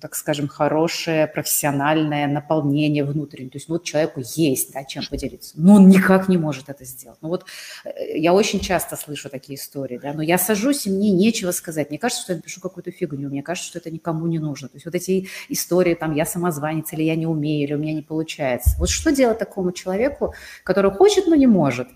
[0.00, 3.50] так скажем, хорошее профессиональное наполнение внутреннее.
[3.50, 6.84] То есть ну, вот человеку есть да, чем поделиться, но он никак не может это
[6.84, 7.18] сделать.
[7.22, 7.46] Ну вот
[7.84, 11.88] э, я очень часто слышу такие истории, да, но я сажусь, и мне нечего сказать.
[11.88, 14.68] Мне кажется, что я пишу какую-то фигню, мне кажется, что это никому не нужно.
[14.68, 17.94] То есть вот эти истории, там, я самозванец, или я не умею, или у меня
[17.94, 18.76] не получается.
[18.78, 21.88] Вот что делать такому человеку, который хочет, но не может?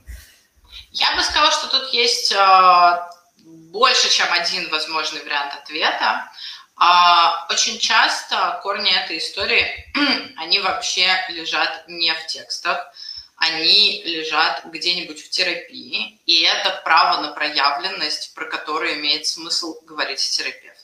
[0.99, 3.09] Я бы сказала, что тут есть а,
[3.45, 6.29] больше, чем один возможный вариант ответа.
[6.77, 9.93] А, очень часто корни этой истории,
[10.37, 12.93] они вообще лежат не в текстах,
[13.37, 20.19] они лежат где-нибудь в терапии, и это право на проявленность, про которое имеет смысл говорить
[20.19, 20.78] с терапевтом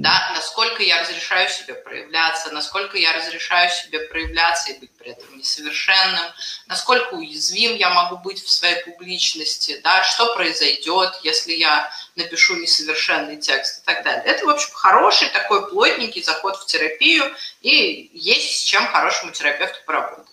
[0.00, 5.38] да, насколько я разрешаю себе проявляться, насколько я разрешаю себе проявляться и быть при этом
[5.38, 6.32] несовершенным,
[6.66, 13.36] насколько уязвим я могу быть в своей публичности, да, что произойдет, если я напишу несовершенный
[13.36, 14.24] текст и так далее.
[14.24, 19.78] Это, в общем, хороший такой плотненький заход в терапию, и есть с чем хорошему терапевту
[19.86, 20.26] поработать.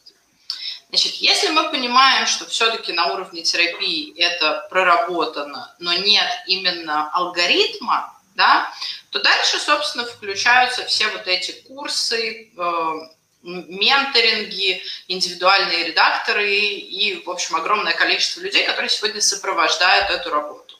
[0.89, 8.17] Значит, если мы понимаем, что все-таки на уровне терапии это проработано, но нет именно алгоритма,
[8.35, 8.71] да,
[9.09, 12.93] то дальше, собственно, включаются все вот эти курсы, э,
[13.43, 20.77] менторинги, индивидуальные редакторы и, в общем, огромное количество людей, которые сегодня сопровождают эту работу.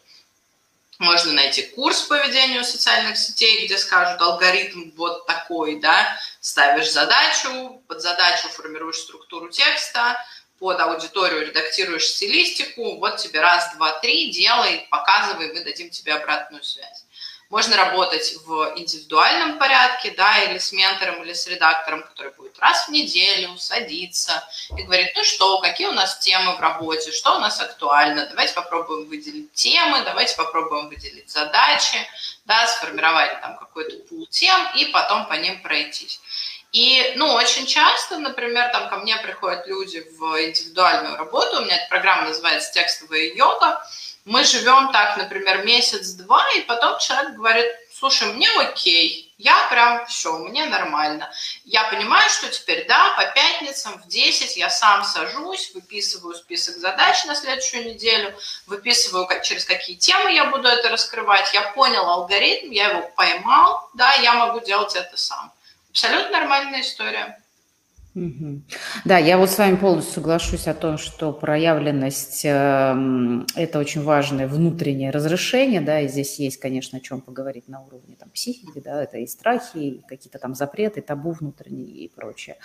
[1.00, 7.82] Можно найти курс по ведению социальных сетей, где скажут алгоритм вот такой, да, ставишь задачу,
[7.88, 10.24] под задачу формируешь структуру текста,
[10.60, 16.64] под аудиторию редактируешь стилистику, вот тебе раз, два, три, делай, показывай, мы дадим тебе обратную
[16.64, 17.04] связь.
[17.52, 22.88] Можно работать в индивидуальном порядке, да, или с ментором, или с редактором, который будет раз
[22.88, 24.42] в неделю садиться
[24.78, 28.54] и говорить, ну что, какие у нас темы в работе, что у нас актуально, давайте
[28.54, 31.98] попробуем выделить темы, давайте попробуем выделить задачи,
[32.46, 36.22] да, сформировать там какой-то пул тем и потом по ним пройтись.
[36.72, 41.76] И, ну, очень часто, например, там ко мне приходят люди в индивидуальную работу, у меня
[41.76, 43.86] эта программа называется «Текстовая йога»,
[44.26, 50.38] мы живем так, например, месяц-два, и потом человек говорит, слушай, мне окей, я прям все,
[50.38, 51.32] мне нормально.
[51.64, 57.26] Я понимаю, что теперь, да, по пятницам в 10 я сам сажусь, выписываю список задач
[57.26, 61.52] на следующую неделю, выписываю, через какие темы я буду это раскрывать.
[61.54, 65.52] Я понял алгоритм, я его поймал, да, я могу делать это сам.
[65.90, 67.41] Абсолютно нормальная история.
[68.14, 74.50] Да, я вот с вами полностью соглашусь о том, что проявленность э, это очень важное
[74.50, 79.02] внутреннее разрешение, да, и здесь есть, конечно, о чем поговорить на уровне там, психики, да,
[79.02, 82.58] это и страхи, и какие-то там запреты, табу внутренние и прочее.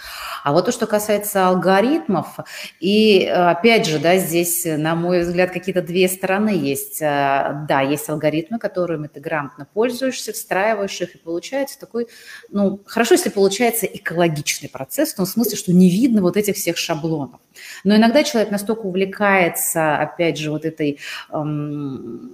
[0.42, 2.38] А вот то, что касается алгоритмов,
[2.80, 7.00] и опять же, да, здесь, на мой взгляд, какие-то две стороны есть.
[7.00, 12.08] Э, да, есть алгоритмы, которыми ты грамотно пользуешься, встраиваешь их, и получается такой,
[12.48, 17.40] ну, хорошо, если получается экологичный процесс, в смысле, что не видно вот этих всех шаблонов.
[17.84, 20.98] Но иногда человек настолько увлекается, опять же, вот этой
[21.30, 22.32] эм,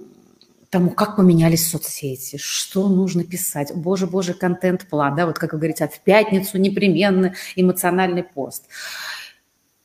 [0.73, 3.71] тому, как поменялись соцсети, что нужно писать.
[3.75, 8.65] Боже, боже, контент-план, да, вот как вы говорите, в пятницу непременно эмоциональный пост.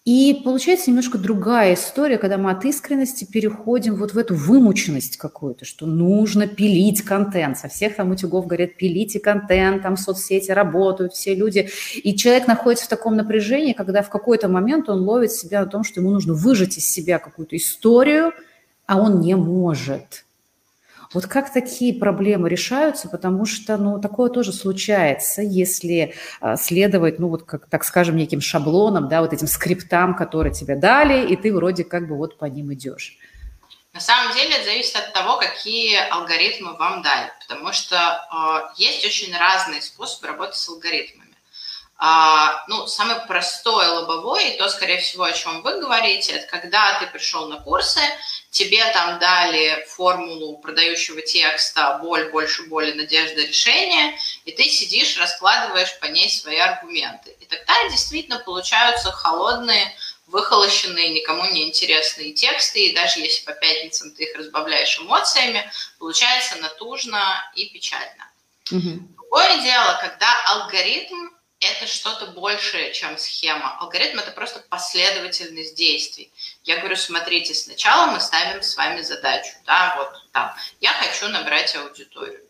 [0.09, 5.67] И получается немножко другая история, когда мы от искренности переходим вот в эту вымученность какую-то,
[5.67, 7.59] что нужно пилить контент.
[7.59, 11.69] Со всех там утюгов говорят, пилите контент, там соцсети работают, все люди.
[12.03, 15.85] И человек находится в таком напряжении, когда в какой-то момент он ловит себя на том,
[15.85, 18.33] что ему нужно выжать из себя какую-то историю,
[18.87, 20.25] а он не может.
[21.15, 27.29] Вот как такие проблемы решаются, потому что, ну, такое тоже случается, если а, следовать, ну,
[27.29, 31.55] вот, как, так скажем, неким шаблонам, да, вот этим скриптам, которые тебе дали, и ты
[31.55, 33.17] вроде как бы вот по ним идешь.
[33.95, 39.05] На самом деле это зависит от того, какие алгоритмы вам дали, потому что э, есть
[39.05, 41.28] очень разные способы работы с алгоритмами.
[42.01, 46.97] А, ну, самый простой лобовой, и то, скорее всего, о чем вы говорите, это когда
[47.01, 48.01] ты пришел на курсы,
[48.51, 55.99] тебе там дали формулу продающего текста «боль, больше боли, надежда, решение», и ты сидишь, раскладываешь
[55.99, 57.37] по ней свои аргументы.
[57.41, 59.93] И тогда действительно получаются холодные,
[60.29, 66.55] выхолощенные, никому не интересные тексты, и даже если по пятницам ты их разбавляешь эмоциями, получается
[66.57, 67.21] натужно
[67.57, 68.31] и печально.
[68.71, 69.17] Угу.
[69.17, 71.31] Другое дело, когда алгоритм
[71.61, 73.77] это что-то большее, чем схема.
[73.81, 76.33] Алгоритм– это просто последовательность действий.
[76.65, 81.75] Я говорю, смотрите, сначала мы ставим с вами задачу, да, вот там, я хочу набрать
[81.75, 82.41] аудиторию.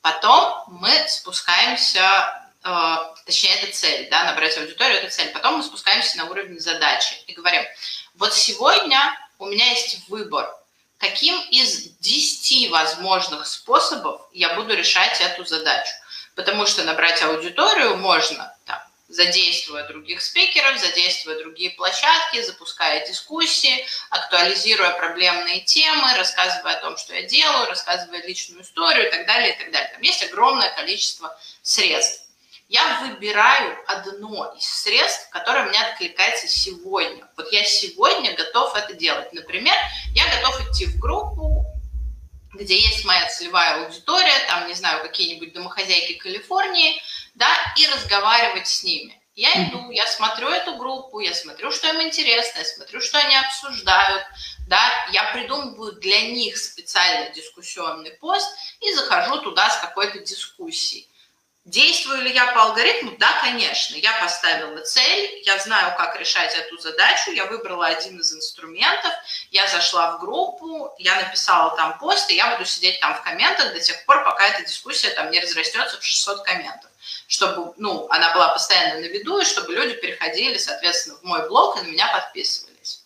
[0.00, 2.96] Потом мы спускаемся, э,
[3.26, 5.30] точнее, это цель, да, набрать аудиторию– это цель.
[5.30, 7.64] Потом мы спускаемся на уровень задачи и говорим,
[8.14, 10.54] вот сегодня у меня есть выбор,
[10.98, 15.92] каким из 10 возможных способов я буду решать эту задачу
[16.34, 18.51] потому что набрать аудиторию можно
[19.12, 27.14] задействуя других спикеров, задействуя другие площадки, запуская дискуссии, актуализируя проблемные темы, рассказывая о том, что
[27.14, 29.90] я делаю, рассказывая личную историю и так далее, и так далее.
[29.92, 32.26] Там есть огромное количество средств.
[32.68, 37.28] Я выбираю одно из средств, которое мне откликается сегодня.
[37.36, 39.30] Вот я сегодня готов это делать.
[39.34, 39.76] Например,
[40.14, 41.66] я готов идти в группу,
[42.54, 47.02] где есть моя целевая аудитория, там, не знаю, какие-нибудь домохозяйки Калифорнии,
[47.34, 49.18] да, и разговаривать с ними.
[49.34, 53.34] Я иду, я смотрю эту группу, я смотрю, что им интересно, я смотрю, что они
[53.34, 54.24] обсуждают,
[54.68, 58.46] да, я придумываю для них специальный дискуссионный пост
[58.80, 61.08] и захожу туда с какой-то дискуссией.
[61.64, 63.16] Действую ли я по алгоритму?
[63.18, 63.94] Да, конечно.
[63.94, 69.12] Я поставила цель, я знаю, как решать эту задачу, я выбрала один из инструментов,
[69.52, 73.72] я зашла в группу, я написала там пост, и я буду сидеть там в комментах
[73.72, 76.90] до тех пор, пока эта дискуссия там не разрастется в 600 комментов
[77.26, 81.78] чтобы ну, она была постоянно на виду, и чтобы люди переходили, соответственно, в мой блог
[81.78, 83.04] и на меня подписывались.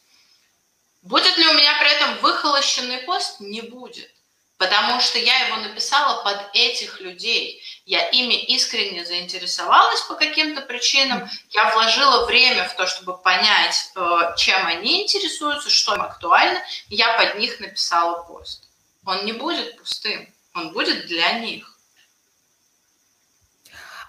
[1.02, 3.38] Будет ли у меня при этом выхолощенный пост?
[3.38, 4.10] Не будет.
[4.58, 7.62] Потому что я его написала под этих людей.
[7.84, 11.28] Я ими искренне заинтересовалась по каким-то причинам.
[11.50, 16.62] Я вложила время в то, чтобы понять, э, чем они интересуются, что им актуально.
[16.88, 18.68] Я под них написала пост.
[19.04, 21.76] Он не будет пустым, он будет для них.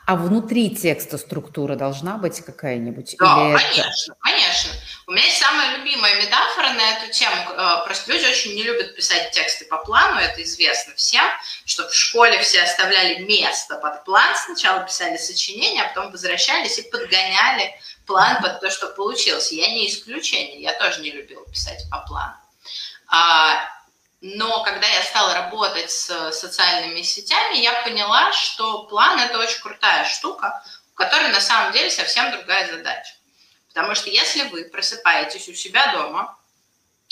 [0.08, 3.18] А внутри текста структура должна быть какая-нибудь?
[3.20, 4.22] Да, Или конечно, это...
[4.22, 4.72] конечно.
[5.10, 7.36] У меня есть самая любимая метафора на эту тему.
[7.52, 11.24] Э, просто люди очень не любят писать тексты по плану, это известно всем,
[11.64, 16.82] что в школе все оставляли место под план, сначала писали сочинения, а потом возвращались и
[16.82, 17.74] подгоняли
[18.06, 19.54] план под то, что получилось.
[19.54, 22.36] Я не исключение, я тоже не любила писать по плану.
[23.08, 23.64] А,
[24.20, 30.04] но когда я стала работать с социальными сетями, я поняла, что план– это очень крутая
[30.04, 33.17] штука, у которой на самом деле совсем другая задача.
[33.78, 36.36] Потому что если вы просыпаетесь у себя дома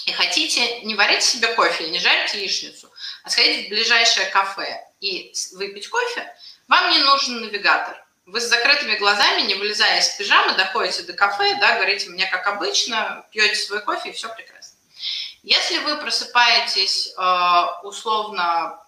[0.07, 2.91] и хотите не варить себе кофе, не жарить яичницу,
[3.23, 6.35] а сходить в ближайшее кафе и выпить кофе,
[6.67, 8.03] вам не нужен навигатор.
[8.25, 12.47] Вы с закрытыми глазами, не вылезая из пижамы, доходите до кафе, да, говорите мне как
[12.47, 14.75] обычно, пьете свой кофе, и все прекрасно.
[15.43, 18.83] Если вы просыпаетесь э, условно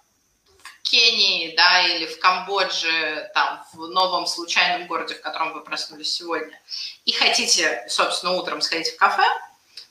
[0.89, 6.60] Кении, да, или в Камбодже, там, в новом случайном городе, в котором вы проснулись сегодня,
[7.06, 9.26] и хотите, собственно, утром сходить в кафе,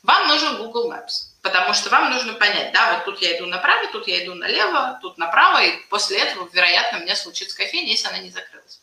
[0.02, 3.86] вам нужен Google Maps, потому что вам нужно понять, да, вот тут я иду направо,
[3.92, 8.18] тут я иду налево, тут направо, и после этого, вероятно, мне случится кофейня, если она
[8.18, 8.80] не закрылась.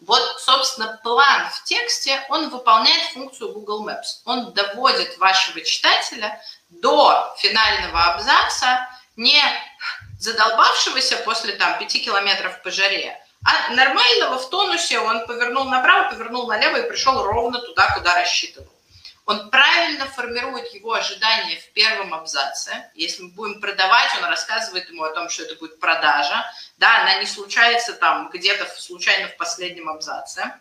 [0.00, 4.20] Вот, собственно, план в тексте, он выполняет функцию Google Maps.
[4.26, 9.40] Он доводит вашего читателя до финального абзаца, не
[10.26, 16.48] задолбавшегося после там пяти километров по жаре, а нормального в тонусе он повернул направо, повернул
[16.48, 18.68] налево и пришел ровно туда, куда рассчитывал.
[19.24, 22.90] Он правильно формирует его ожидания в первом абзаце.
[22.94, 26.44] Если мы будем продавать, он рассказывает ему о том, что это будет продажа.
[26.78, 30.52] Да, она не случается там где-то случайно в последнем абзаце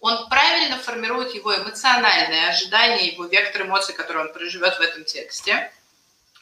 [0.00, 5.70] он правильно формирует его эмоциональные ожидания, его вектор эмоций, который он проживет в этом тексте.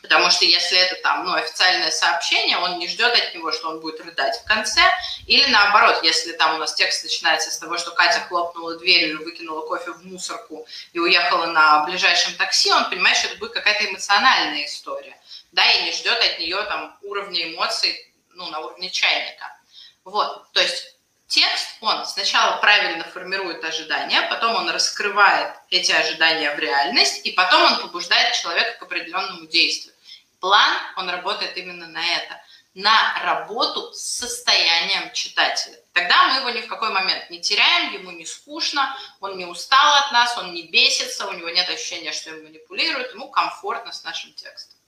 [0.02, 3.80] Потому что если это там, ну, официальное сообщение, он не ждет от него, что он
[3.80, 4.80] будет рыдать в конце.
[5.26, 9.66] Или наоборот, если там у нас текст начинается с того, что Катя хлопнула дверью, выкинула
[9.66, 14.66] кофе в мусорку и уехала на ближайшем такси, он понимает, что это будет какая-то эмоциональная
[14.66, 15.18] история.
[15.50, 19.58] Да, и не ждет от нее там уровня эмоций, ну, на уровне чайника.
[20.04, 20.97] Вот, то есть
[21.28, 27.62] Текст, он сначала правильно формирует ожидания, потом он раскрывает эти ожидания в реальность, и потом
[27.70, 29.94] он побуждает человека к определенному действию.
[30.40, 32.40] План, он работает именно на это,
[32.72, 35.78] на работу с состоянием читателя.
[35.92, 39.96] Тогда мы его ни в какой момент не теряем, ему не скучно, он не устал
[40.04, 44.02] от нас, он не бесится, у него нет ощущения, что им манипулируют, ему комфортно с
[44.02, 44.78] нашим текстом.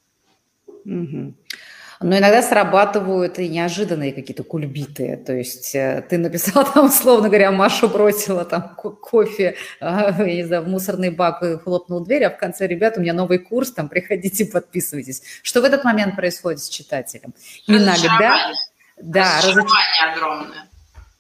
[0.67, 1.35] Угу.
[2.03, 5.19] Но иногда срабатывают и неожиданные какие-то кульбиты.
[5.19, 10.45] То есть э, ты написал там, условно говоря, Машу бросила там кофе, а, я не
[10.45, 13.73] знаю, в мусорный бак и хлопнул дверь, а в конце, ребят, у меня новый курс,
[13.73, 15.23] там, приходите, подписывайтесь.
[15.43, 17.35] Что в этот момент происходит с читателем?
[17.67, 18.51] Иногда...
[19.03, 20.70] Да, разочарование огромное.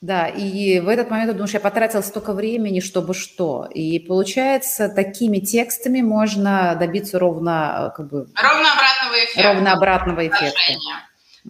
[0.01, 3.69] Да, и в этот момент ты думаешь, я потратил столько времени, чтобы что.
[3.75, 8.27] И получается, такими текстами можно добиться ровно как бы...
[8.35, 9.42] Ровно обратного эффекта.
[9.42, 10.61] Ровно обратного эффекта.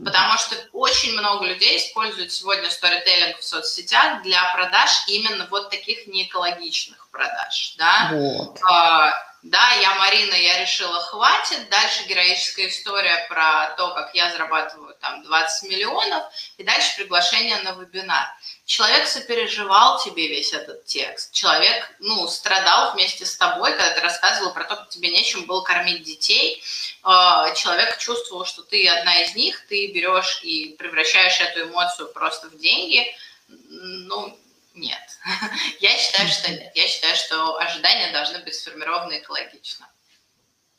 [0.05, 6.07] Потому что очень много людей используют сегодня сторителлинг в соцсетях для продаж именно вот таких
[6.07, 7.75] неэкологичных продаж.
[7.79, 8.11] Да?
[8.13, 8.59] Вот.
[8.69, 11.69] А, да, я Марина, я решила, хватит.
[11.71, 16.25] Дальше героическая история про то, как я зарабатываю там 20 миллионов,
[16.59, 18.29] и дальше приглашение на вебинар.
[18.65, 21.33] Человек сопереживал тебе весь этот текст.
[21.33, 25.63] Человек, ну, страдал вместе с тобой, когда ты рассказывал про то, как тебе нечем было
[25.63, 26.63] кормить детей.
[27.03, 32.49] А, человек чувствовал, что ты одна из них, ты берешь и превращаешь эту эмоцию просто
[32.49, 33.07] в деньги.
[33.49, 34.39] Ну,
[34.75, 35.01] нет.
[35.81, 36.73] Я считаю, что нет.
[36.75, 39.89] Я считаю, что ожидания должны быть сформированы экологично.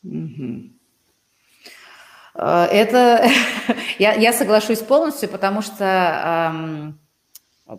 [0.04, 0.08] Э,
[2.34, 3.26] это
[3.98, 6.94] я, я соглашусь полностью, потому что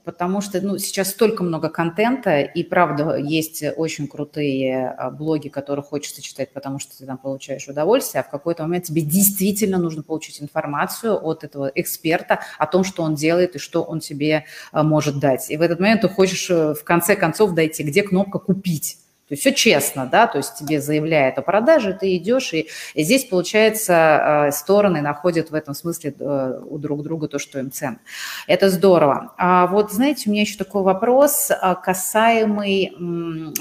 [0.04, 5.84] потому что ну, сейчас столько много контента, и правда есть очень крутые а, блоги, которые
[5.84, 10.04] хочется читать, потому что ты там получаешь удовольствие, а в какой-то момент тебе действительно нужно
[10.04, 14.84] получить информацию от этого эксперта о том, что он делает и что он тебе а,
[14.84, 15.50] может дать.
[15.52, 18.98] И в этот момент ты хочешь э, в конце концов дойти, где кнопка «Купить»,
[19.28, 23.04] то есть все честно, да, то есть тебе заявляют о продаже, ты идешь, и, и
[23.04, 27.72] здесь, получается, э, стороны находят в этом смысле э, у друг друга то, что им
[27.72, 28.00] ценно.
[28.48, 29.34] Это здорово.
[29.38, 32.92] А вот, знаете, у меня еще такой вопрос а, касаемый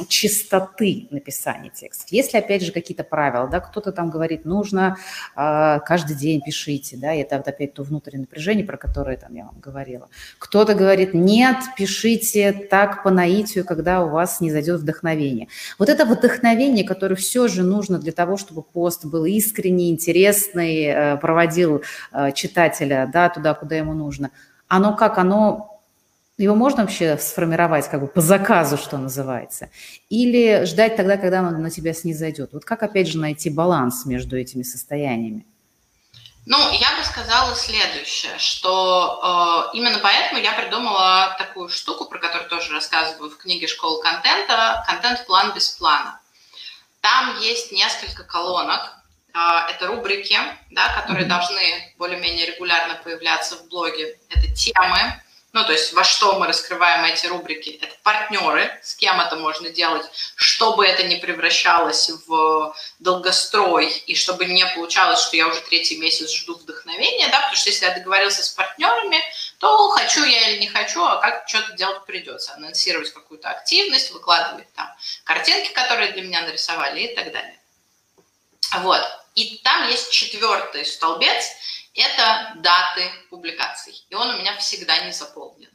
[0.08, 2.10] чистоты написания текстов.
[2.10, 4.96] Если, опять же, какие-то правила, да, кто-то там говорит, нужно
[5.34, 9.60] каждый день пишите, да, это вот опять то внутреннее напряжение, про которое там я вам
[9.60, 10.08] говорила.
[10.38, 15.48] Кто-то говорит, нет, пишите так по наитию, когда у вас не зайдет вдохновение.
[15.78, 21.16] Вот это вдохновение, которое все же нужно для того, чтобы пост был искренний, интересный, э,
[21.16, 21.82] проводил
[22.12, 24.30] э, читателя да, туда, куда ему нужно,
[24.68, 25.80] оно как, оно
[26.38, 29.68] его можно вообще сформировать как бы по заказу, что называется?
[30.08, 32.52] Или ждать тогда, когда оно на тебя снизойдет?
[32.52, 35.46] Вот как, опять же, найти баланс между этими состояниями?
[36.44, 42.50] Ну, я бы сказала следующее, что э, именно поэтому я придумала такую штуку, про которую
[42.50, 46.20] тоже рассказываю в книге «Школа контента», «Контент-план без плана».
[47.00, 48.92] Там есть несколько колонок,
[49.32, 49.38] э,
[49.70, 50.36] это рубрики,
[50.70, 54.18] да, которые должны более-менее регулярно появляться в блоге.
[54.28, 55.21] Это темы,
[55.52, 59.68] ну, то есть во что мы раскрываем эти рубрики, это партнеры, с кем это можно
[59.68, 65.98] делать, чтобы это не превращалось в долгострой, и чтобы не получалось, что я уже третий
[65.98, 69.20] месяц жду вдохновения, да, потому что если я договорился с партнерами,
[69.58, 74.72] то хочу я или не хочу, а как что-то делать придется, анонсировать какую-то активность, выкладывать
[74.72, 74.88] там
[75.24, 77.58] картинки, которые для меня нарисовали и так далее.
[78.78, 79.02] Вот.
[79.34, 81.44] И там есть четвертый столбец–
[81.94, 84.04] это даты публикаций.
[84.08, 85.68] И он у меня всегда не заполнен.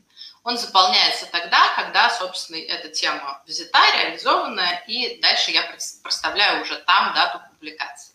[0.43, 5.63] Он заполняется тогда, когда, собственно, эта тема взята, реализована, и дальше я
[6.01, 8.13] проставляю уже там дату публикации.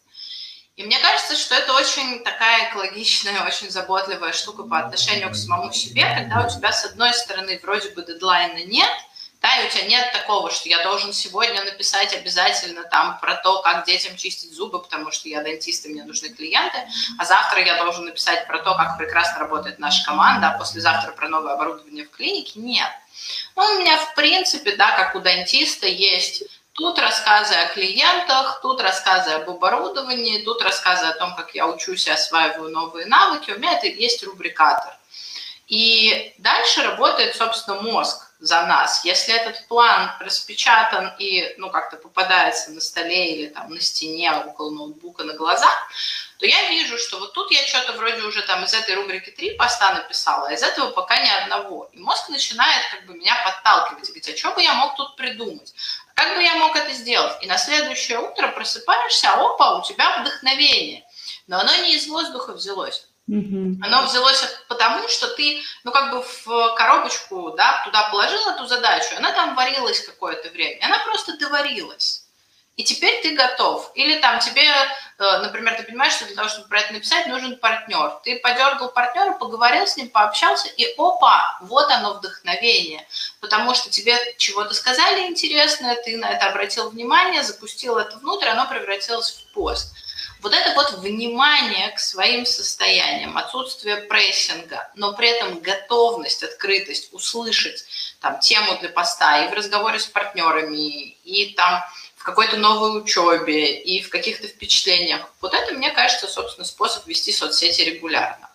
[0.77, 5.73] И мне кажется, что это очень такая экологичная, очень заботливая штука по отношению к самому
[5.73, 8.91] себе, когда у тебя, с одной стороны, вроде бы дедлайна нет–
[9.43, 13.61] да, и у тебя нет такого, что я должен сегодня написать обязательно там про то,
[13.63, 16.79] как детям чистить зубы, потому что я дантист, и мне нужны клиенты,
[17.19, 21.29] а завтра я должен написать про то, как прекрасно работает наша команда, а послезавтра про
[21.29, 22.61] новое оборудование в клинике.
[22.61, 22.89] Нет.
[23.57, 28.81] Ну, у меня, в принципе, да, как у дантиста, есть Тут рассказы о клиентах, тут
[28.81, 33.51] рассказы об оборудовании, тут рассказы о том, как я учусь и осваиваю новые навыки.
[33.51, 34.97] У меня это есть рубрикатор.
[35.69, 39.05] И дальше работает, собственно, мозг за нас.
[39.05, 44.71] Если этот план распечатан и, ну, как-то попадается на столе или там на стене, около
[44.71, 45.71] ноутбука, на глаза,
[46.39, 49.53] то я вижу, что вот тут я что-то вроде уже там из этой рубрики три
[49.53, 51.89] поста написала, а из этого пока ни одного.
[51.93, 55.73] И мозг начинает как бы меня подталкивать, говорить, а что бы я мог тут придумать?
[56.15, 57.37] Как бы я мог это сделать?
[57.43, 61.07] И на следующее утро просыпаешься, а опа, у тебя вдохновение.
[61.47, 63.07] Но оно не из воздуха взялось.
[63.29, 63.79] Угу.
[63.83, 69.15] Оно взялось потому, что ты, ну, как бы в коробочку, да, туда положил эту задачу,
[69.17, 72.23] она там варилась какое-то время, она просто доварилась.
[72.77, 73.91] И теперь ты готов.
[73.95, 77.59] Или там тебе, э, например, ты понимаешь, что для того, чтобы про это написать, нужен
[77.59, 78.19] партнер.
[78.25, 83.07] Ты подергал партнера, поговорил с ним, пообщался, и опа, вот оно вдохновение.
[83.41, 88.67] Потому что тебе чего-то сказали интересное, ты на это обратил внимание, запустил это внутрь, оно
[88.67, 89.93] превратилось в пост.
[90.43, 97.85] Вот это вот внимание к своим состояниям, отсутствие прессинга, но при этом готовность, открытость услышать
[98.21, 101.81] там тему для поста и в разговоре с партнерами, и там
[102.17, 105.33] в какой-то новой учебе, и в каких-то впечатлениях.
[105.41, 108.51] Вот это, мне кажется, собственно, способ вести соцсети регулярно,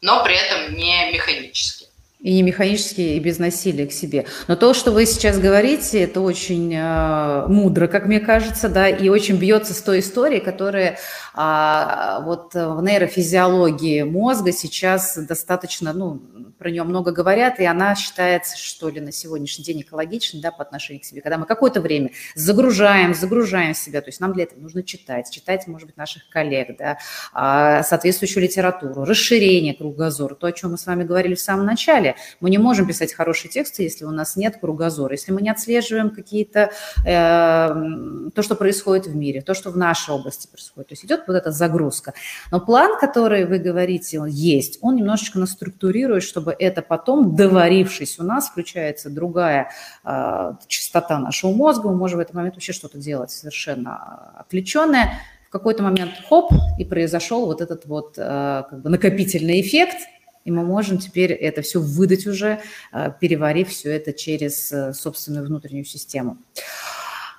[0.00, 1.75] но при этом не механически.
[2.20, 4.24] И не механически, и без насилия к себе.
[4.48, 9.08] Но то, что вы сейчас говорите, это очень э, мудро, как мне кажется, да, и
[9.10, 10.98] очень бьется с той историей, которая
[11.34, 16.22] э, вот в нейрофизиологии мозга сейчас достаточно, ну,
[16.58, 20.62] про нее много говорят, и она считается, что ли, на сегодняшний день экологичной, да, по
[20.62, 21.20] отношению к себе.
[21.20, 25.66] Когда мы какое-то время загружаем, загружаем себя, то есть нам для этого нужно читать, читать,
[25.66, 26.98] может быть, наших коллег, да,
[27.32, 32.16] а, соответствующую литературу, расширение кругозора, то, о чем мы с вами говорили в самом начале.
[32.40, 36.10] Мы не можем писать хорошие тексты, если у нас нет кругозора, если мы не отслеживаем
[36.10, 36.70] какие-то,
[37.04, 40.88] э, то, что происходит в мире, то, что в нашей области происходит.
[40.88, 42.14] То есть идет вот эта загрузка.
[42.50, 48.24] Но план, который вы говорите, есть, он немножечко нас структурирует, чтобы это потом, доварившись у
[48.24, 49.70] нас, включается другая
[50.04, 55.20] э, частота нашего мозга, мы можем в этот момент вообще что-то делать совершенно отвлеченное.
[55.46, 59.96] В какой-то момент хоп, и произошел вот этот вот э, как бы накопительный эффект,
[60.46, 62.60] и мы можем теперь это все выдать уже,
[62.92, 66.38] э, переварив все это через э, собственную внутреннюю систему.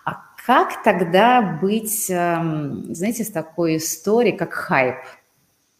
[0.03, 4.95] А как тогда быть, эм, знаете, с такой историей, как хайп?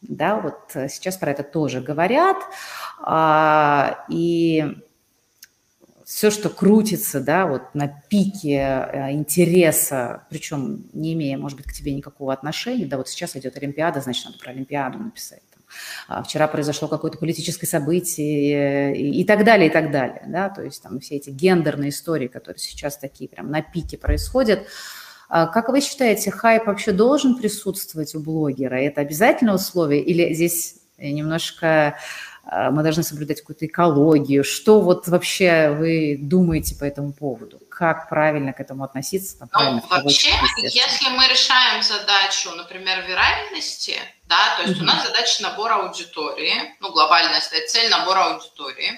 [0.01, 2.37] Да, вот э, сейчас про это тоже говорят.
[3.01, 4.77] А, и
[6.05, 11.73] все, что крутится, да, вот на пике э, интереса, причем не имея, может быть, к
[11.73, 15.41] тебе никакого отношения, да, вот сейчас идет Олимпиада, значит, надо про Олимпиаду написать.
[16.07, 20.81] А вчера произошло какое-то политическое событие и, так далее, и так далее, да, то есть
[20.81, 24.65] там все эти гендерные истории, которые сейчас такие прям на пике происходят,
[25.30, 28.75] как вы считаете, хайп вообще должен присутствовать у блогера?
[28.75, 31.97] Это обязательное условие или здесь немножко
[32.49, 34.43] а, мы должны соблюдать какую-то экологию?
[34.43, 37.59] Что вот вообще вы думаете по этому поводу?
[37.69, 39.38] Как правильно к этому относиться?
[39.51, 40.32] Там, ну, вообще,
[40.63, 43.97] если мы решаем задачу, например, виральности,
[44.28, 44.84] да, то есть mm-hmm.
[44.84, 48.97] у нас задача набора аудитории, ну, глобальная стоит цель набора аудитории,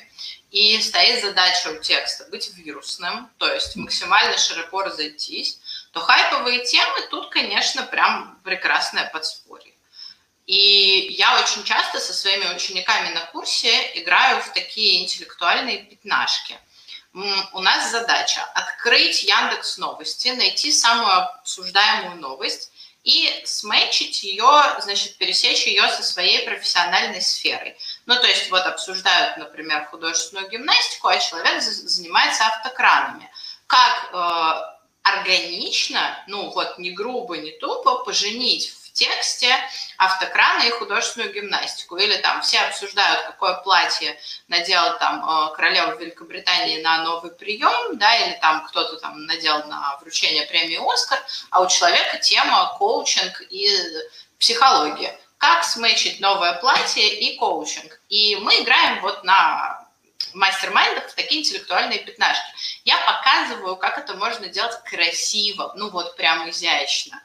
[0.51, 5.59] и стоит задача у текста быть вирусным, то есть максимально широко разойтись,
[5.91, 9.73] то хайповые темы тут, конечно, прям прекрасное подспорье.
[10.45, 16.59] И я очень часто со своими учениками на курсе играю в такие интеллектуальные пятнашки.
[17.13, 22.71] У нас задача открыть Яндекс Новости, найти самую обсуждаемую новость
[23.03, 27.77] и сметчить ее, значит, пересечь ее со своей профессиональной сферой.
[28.05, 33.29] Ну, то есть вот обсуждают, например, художественную гимнастику, а человек занимается автокранами.
[33.67, 39.55] Как э, органично, ну вот не грубо, не тупо, поженить в тексте
[39.97, 41.97] автокраны и художественную гимнастику.
[41.97, 48.15] Или там все обсуждают, какое платье надел там э, королева Великобритании на новый прием, да,
[48.17, 51.19] или там кто-то там надел на вручение премии «Оскар»,
[51.49, 53.69] а у человека тема коучинг и
[54.37, 55.17] психология.
[55.37, 58.01] Как смычить новое платье и коучинг.
[58.09, 59.78] И мы играем вот на
[60.33, 62.53] мастер-майндах в такие интеллектуальные пятнашки.
[62.85, 67.21] Я показываю, как это можно делать красиво, ну вот прям изящно.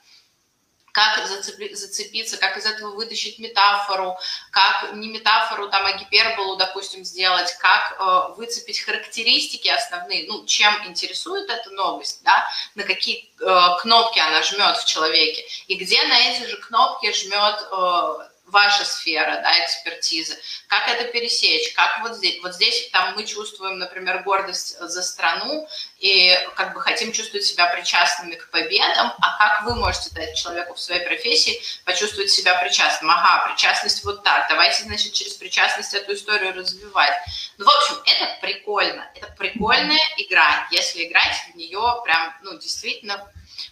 [0.92, 4.16] Как зацепиться, как из этого вытащить метафору,
[4.52, 10.72] как не метафору, там, а гиперболу, допустим, сделать, как э, выцепить характеристики основные, ну, чем
[10.86, 16.16] интересует эта новость, да, на какие э, кнопки она жмет в человеке, и где на
[16.16, 20.36] эти же кнопки жмет э, ваша сфера, да, экспертизы,
[20.68, 25.66] как это пересечь, как вот здесь, вот здесь там мы чувствуем, например, гордость за страну
[25.98, 30.74] и как бы хотим чувствовать себя причастными к победам, а как вы можете дать человеку
[30.74, 33.10] в своей профессии почувствовать себя причастным?
[33.10, 37.14] Ага, причастность вот так, давайте, значит, через причастность эту историю развивать.
[37.56, 43.26] Ну, в общем, это прикольно, это прикольная игра, если играть в нее прям, ну, действительно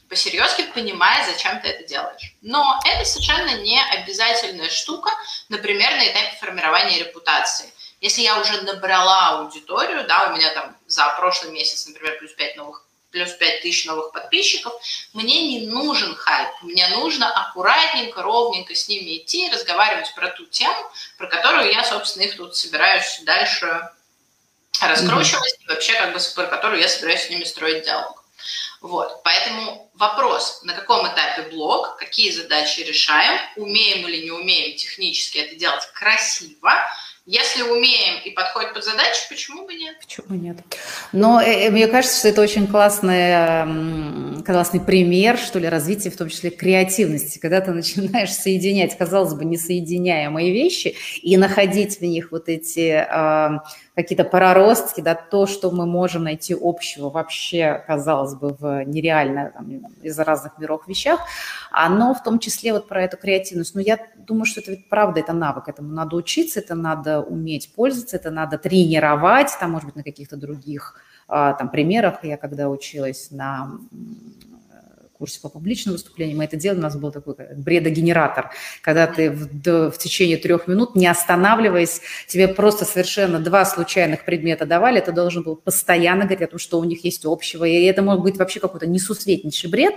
[0.08, 2.34] посерьезки, понимая, зачем ты это делаешь.
[2.42, 5.10] Но это совершенно не обязательная штука,
[5.48, 7.72] например, на этапе формирования репутации.
[8.00, 12.56] Если я уже набрала аудиторию, да, у меня там за прошлый месяц, например, плюс 5
[12.56, 14.72] новых плюс 5 тысяч новых подписчиков,
[15.12, 20.46] мне не нужен хайп, мне нужно аккуратненько, ровненько с ними идти и разговаривать про ту
[20.46, 23.90] тему, про которую я, собственно, их тут собираюсь дальше
[24.80, 25.64] раскручивать, mm-hmm.
[25.64, 28.21] и вообще как бы про которую я собираюсь с ними строить диалог.
[28.82, 35.38] Вот, поэтому вопрос, на каком этапе блог, какие задачи решаем, умеем или не умеем технически
[35.38, 36.72] это делать красиво,
[37.24, 39.96] если умеем и подходит под задачу, почему бы нет?
[40.00, 40.56] Почему нет?
[41.12, 46.16] Но э, э, мне кажется, что это очень классный, классный пример, что ли, развития, в
[46.16, 52.32] том числе креативности, когда ты начинаешь соединять, казалось бы, несоединяемые вещи и находить в них
[52.32, 53.06] вот эти
[53.94, 59.68] какие-то проростки, да, то, что мы можем найти общего вообще, казалось бы, в нереально там,
[60.02, 61.20] из разных миров вещах,
[61.70, 63.74] оно в том числе вот про эту креативность.
[63.74, 67.74] Но я думаю, что это ведь правда, это навык, этому надо учиться, это надо уметь
[67.74, 70.96] пользоваться, это надо тренировать, там, может быть, на каких-то других
[71.28, 72.24] а, там примерах.
[72.24, 73.78] Я когда училась на
[75.22, 78.50] курсе по публичным выступлениям, мы это делали, у нас был такой бредогенератор,
[78.80, 84.66] когда ты в, в течение трех минут, не останавливаясь, тебе просто совершенно два случайных предмета
[84.66, 88.02] давали, ты должен был постоянно говорить о том, что у них есть общего, и это
[88.02, 89.94] может быть вообще какой-то несусветнейший бред,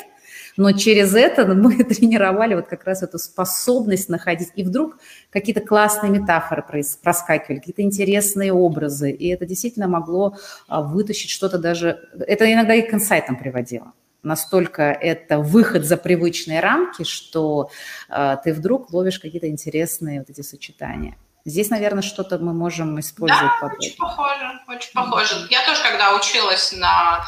[0.57, 4.49] но через это мы тренировали вот как раз эту способность находить.
[4.55, 4.97] И вдруг
[5.31, 6.63] какие-то классные метафоры
[7.01, 9.09] проскакивали, какие-то интересные образы.
[9.09, 11.99] И это действительно могло а, вытащить что-то даже...
[12.27, 13.93] Это иногда и к инсайтам приводило
[14.25, 17.69] настолько это выход за привычные рамки, что
[18.09, 21.17] э, ты вдруг ловишь какие-то интересные вот эти сочетания.
[21.45, 23.51] Здесь, наверное, что-то мы можем использовать.
[23.61, 25.47] Да, очень похоже, очень похоже.
[25.51, 27.23] Я тоже, когда училась на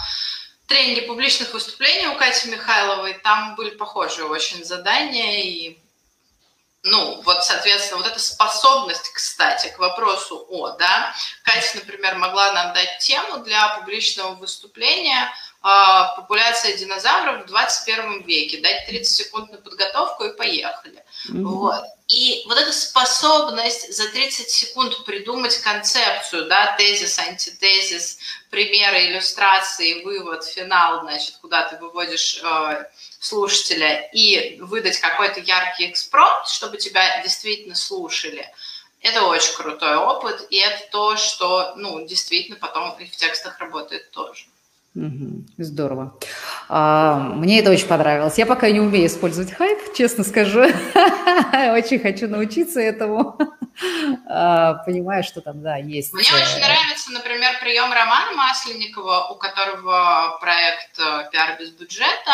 [0.65, 5.77] тренинге публичных выступлений у Кати Михайловой, там были похожие очень задания, и,
[6.81, 12.73] ну, вот, соответственно, вот эта способность, кстати, к вопросу «о», да, Катя, например, могла нам
[12.73, 15.31] дать тему для публичного выступления
[15.61, 21.03] «Популяция динозавров в 21 веке», дать 30 секунд на подготовку и поехали.
[21.29, 21.43] Mm-hmm.
[21.43, 21.83] Вот.
[22.07, 30.45] И вот эта способность за 30 секунд придумать концепцию, да, тезис, антитезис, примеры, иллюстрации, вывод,
[30.45, 32.85] финал, значит, куда ты выводишь э,
[33.19, 38.49] слушателя, и выдать какой-то яркий экспромт, чтобы тебя действительно слушали,
[39.01, 44.11] это очень крутой опыт, и это то, что, ну, действительно потом и в текстах работает
[44.11, 44.45] тоже.
[45.57, 46.17] Здорово.
[46.69, 48.37] А, мне это очень понравилось.
[48.37, 50.61] Я пока не умею использовать хайп, честно скажу.
[50.63, 53.37] Очень хочу научиться этому.
[54.27, 56.11] А, понимаю, что там, да, есть.
[56.13, 62.31] Мне э, очень нравится, например, прием Романа Масленникова, у которого проект э, «Пиар без бюджета».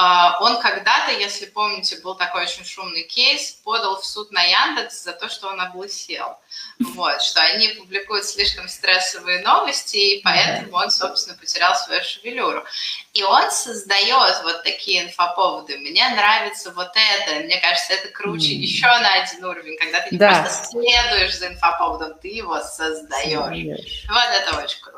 [0.00, 5.02] А, он когда-то, если помните, был такой очень шумный кейс, подал в суд на Яндекс
[5.02, 6.38] за то, что он облысел.
[6.94, 12.64] Вот, что они публикуют слишком стрессовые новости, и поэтому он, собственно, потерял свою шевелюру.
[13.12, 15.78] И он создает вот такие инфоповоды.
[15.78, 18.58] Мне нравится вот это, мне кажется, это круче mm.
[18.58, 20.42] еще на один уровень, когда ты не да.
[20.42, 24.04] просто следуешь за инфоповодом, ты его создаешь.
[24.06, 24.97] Вот это очень круто.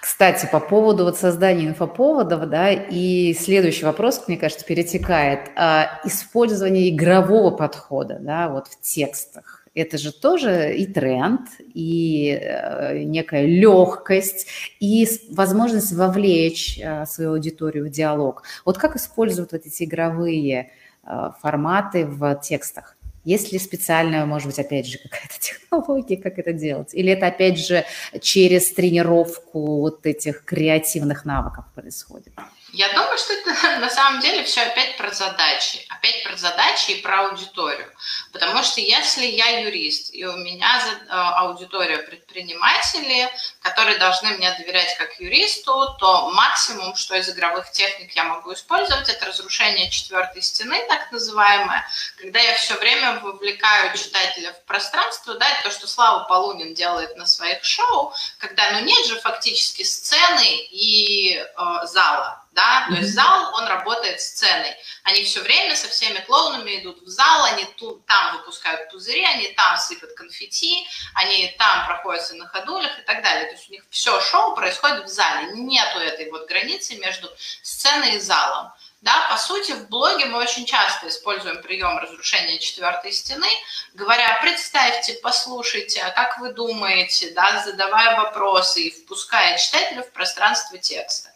[0.00, 5.50] Кстати, по поводу вот создания инфоповодов, да, и следующий вопрос, мне кажется, перетекает.
[5.56, 13.02] А, использование игрового подхода, да, вот в текстах это же тоже и тренд, и э,
[13.04, 14.46] некая легкость,
[14.80, 18.42] и возможность вовлечь э, свою аудиторию в диалог.
[18.64, 20.72] Вот как используют вот эти игровые
[21.04, 22.96] э, форматы в текстах?
[23.24, 26.94] Есть ли специальная, может быть, опять же, какая-то технология, как это делать?
[26.94, 27.84] Или это, опять же,
[28.20, 32.32] через тренировку вот этих креативных навыков происходит?
[32.72, 33.50] Я думаю, что это
[33.80, 35.84] на самом деле все опять про задачи.
[35.88, 37.92] Опять про задачи и про аудиторию.
[38.32, 43.28] Потому что если я юрист, и у меня а, аудитория предприниматели,
[43.60, 49.08] которые должны мне доверять как юристу, то максимум, что из игровых техник я могу использовать,
[49.08, 51.86] это разрушение четвертой стены, так называемое,
[52.18, 57.16] когда я все время вовлекаю читателя в пространство, да, это то, что Слава Полунин делает
[57.16, 63.14] на своих шоу, когда, ну, нет же фактически сцены и э, зала, да, то есть
[63.14, 64.76] зал, он работает сценой.
[65.04, 69.48] Они все время со всеми клоунами идут в зал, они тут, там выпускают пузыри, они
[69.48, 73.46] там сыпят конфетти, они там проходятся на ходулях и так далее.
[73.46, 75.52] То есть у них все шоу происходит в зале.
[75.52, 77.30] Нету этой вот границы между
[77.62, 78.72] сценой и залом.
[79.00, 83.48] Да, по сути, в блоге мы очень часто используем прием разрушения четвертой стены,
[83.94, 90.76] говоря, представьте, послушайте, а как вы думаете, да, задавая вопросы и впуская читателя в пространство
[90.76, 91.29] текста.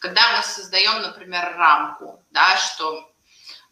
[0.00, 3.12] Когда мы создаем, например, рамку, да, что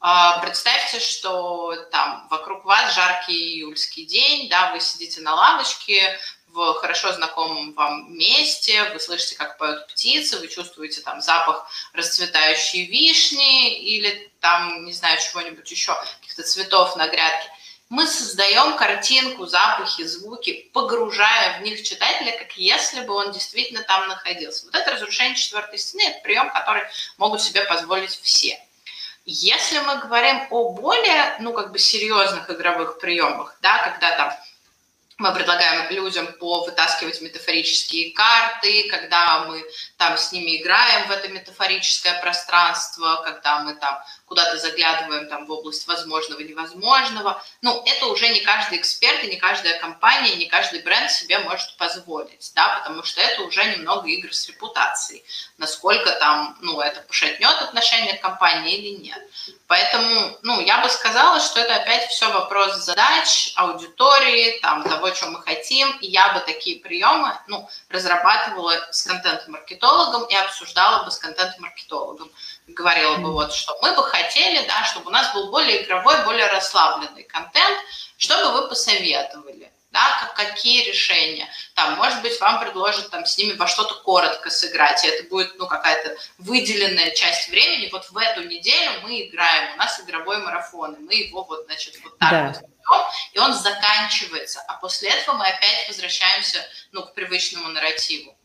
[0.02, 6.18] э, представьте, что там вокруг вас жаркий июльский день, да, вы сидите на лавочке,
[6.48, 12.84] в хорошо знакомом вам месте, вы слышите, как поют птицы, вы чувствуете там запах расцветающей
[12.84, 17.50] вишни или там, не знаю, чего-нибудь еще, каких-то цветов на грядке
[17.90, 24.08] мы создаем картинку, запахи, звуки, погружая в них читателя, как если бы он действительно там
[24.08, 24.66] находился.
[24.66, 26.82] Вот это разрушение четвертой стены, это прием, который
[27.16, 28.60] могут себе позволить все.
[29.24, 34.32] Если мы говорим о более, ну, как бы серьезных игровых приемах, да, когда там
[35.18, 39.64] мы предлагаем людям повытаскивать метафорические карты, когда мы
[39.96, 45.50] там с ними играем в это метафорическое пространство, когда мы там куда-то заглядываем там в
[45.50, 47.42] область возможного, невозможного.
[47.62, 51.76] Ну, это уже не каждый эксперт и не каждая компания, не каждый бренд себе может
[51.76, 55.24] позволить, да, потому что это уже немного игр с репутацией,
[55.56, 59.22] насколько там, ну, это пошатнет отношение к компании или нет.
[59.66, 65.16] Поэтому, ну, я бы сказала, что это опять все вопрос задач, аудитории, там, того, того,
[65.16, 71.10] что мы хотим, и я бы такие приемы ну, разрабатывала с контент-маркетологом и обсуждала бы
[71.10, 72.30] с контент-маркетологом.
[72.66, 76.46] Говорила бы вот, что мы бы хотели, да, чтобы у нас был более игровой, более
[76.48, 77.78] расслабленный контент,
[78.16, 81.48] что бы вы посоветовали да, как, какие решения.
[81.74, 85.58] Там, может быть, вам предложат там, с ними во что-то коротко сыграть, и это будет
[85.58, 87.88] ну, какая-то выделенная часть времени.
[87.90, 91.94] Вот в эту неделю мы играем, у нас игровой марафон, и мы его вот, значит,
[92.02, 92.46] вот так да.
[92.48, 98.36] вот ведем, и он заканчивается, а после этого мы опять возвращаемся ну, к привычному нарративу.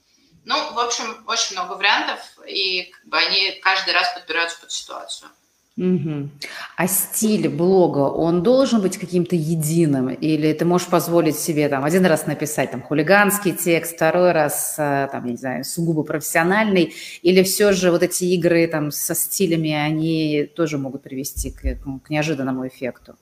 [0.46, 5.30] Ну, в общем, очень много вариантов, и как бы, они каждый раз подбираются под ситуацию.
[5.76, 6.30] Угу.
[6.78, 10.09] А стиль блога, он должен быть каким-то единым?
[10.09, 15.09] Или ты можешь позволить себе там один раз написать там хулиганский текст, второй раз э,
[15.11, 16.93] там, не знаю, сугубо профессиональный?
[17.24, 22.09] Или все же вот эти игры там со стилями, они тоже могут привести к, к
[22.09, 23.15] неожиданному эффекту?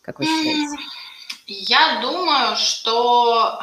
[0.00, 0.76] Как вы считаете?
[1.46, 3.60] Я думаю, что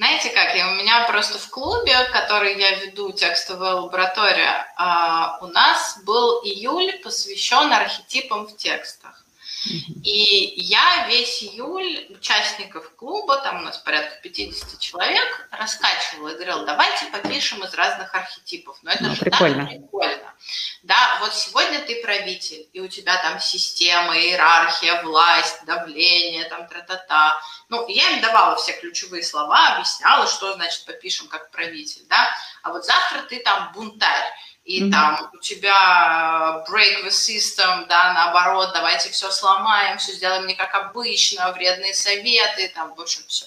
[0.00, 5.48] знаете как, я, у меня просто в клубе, который я веду, текстовая лаборатория, а, у
[5.48, 9.22] нас был июль посвящен архетипам в текстах.
[9.66, 16.64] И я весь июль участников клуба, там у нас порядка 50 человек, раскачивала и говорила,
[16.64, 18.78] давайте попишем из разных архетипов.
[18.82, 19.66] Но это ну, же прикольно.
[19.66, 20.34] Так прикольно.
[20.82, 27.38] Да, вот сегодня ты правитель, и у тебя там система, иерархия, власть, давление, там тра-та-та.
[27.68, 32.34] Ну, я им давала все ключевые слова, объясняла, что значит попишем как правитель, да.
[32.62, 34.32] А вот завтра ты там бунтарь
[34.64, 34.90] и mm-hmm.
[34.90, 40.74] там у тебя break the system, да, наоборот, давайте все сломаем, все сделаем не как
[40.74, 43.46] обычно, вредные советы, там, в общем, все.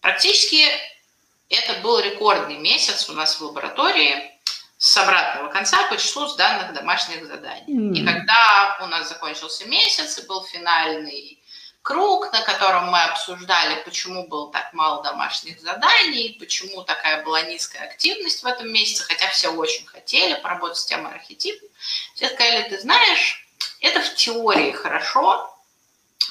[0.00, 0.64] Практически
[1.48, 4.32] это был рекордный месяц у нас в лаборатории
[4.78, 7.64] с обратного конца по числу сданных домашних заданий.
[7.66, 7.94] Mm-hmm.
[7.94, 11.35] И когда у нас закончился месяц и был финальный
[11.86, 17.84] круг, на котором мы обсуждали, почему было так мало домашних заданий, почему такая была низкая
[17.84, 21.68] активность в этом месяце, хотя все очень хотели поработать с темой архетипов.
[22.16, 23.46] Все сказали, ты знаешь,
[23.80, 25.48] это в теории хорошо,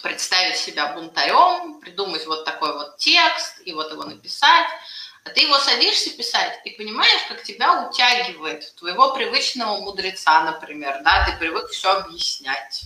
[0.04, 4.68] представить себя бунтарем, придумать вот такой вот текст и вот его написать,
[5.24, 11.26] а ты его садишься писать и понимаешь, как тебя утягивает твоего привычного мудреца, например, да,
[11.26, 12.84] ты привык все объяснять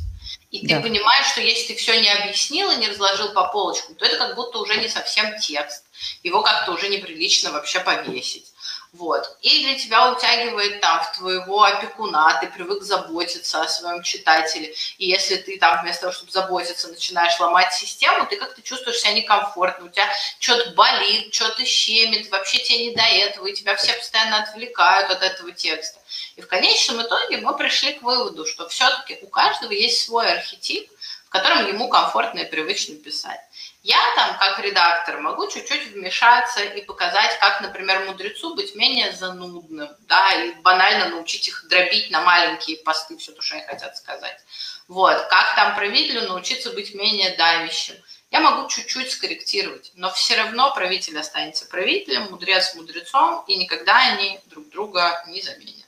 [0.52, 0.82] и ты да.
[0.82, 4.36] понимаешь, что если ты все не объяснил и не разложил по полочкам, то это как
[4.36, 5.84] будто уже не совсем текст.
[6.24, 8.52] Его как-то уже неприлично вообще повесить.
[8.92, 9.38] Вот.
[9.42, 14.74] И для тебя утягивает там в твоего опекуна, ты привык заботиться о своем читателе.
[14.98, 19.14] И если ты там вместо того, чтобы заботиться, начинаешь ломать систему, ты как-то чувствуешь себя
[19.14, 20.10] некомфортно, у тебя
[20.40, 25.22] что-то болит, что-то щемит, вообще тебе не до этого, и тебя все постоянно отвлекают от
[25.22, 26.00] этого текста.
[26.36, 30.90] И в конечном итоге мы пришли к выводу, что все-таки у каждого есть свой архетип,
[31.30, 33.40] в котором ему комфортно и привычно писать.
[33.84, 39.90] Я там, как редактор, могу чуть-чуть вмешаться и показать, как, например, мудрецу быть менее занудным,
[40.08, 44.40] да, и банально научить их дробить на маленькие посты все то, что они хотят сказать.
[44.88, 47.96] Вот, как там правителю научиться быть менее давящим.
[48.32, 54.40] Я могу чуть-чуть скорректировать, но все равно правитель останется правителем, мудрец мудрецом, и никогда они
[54.46, 55.79] друг друга не заменят.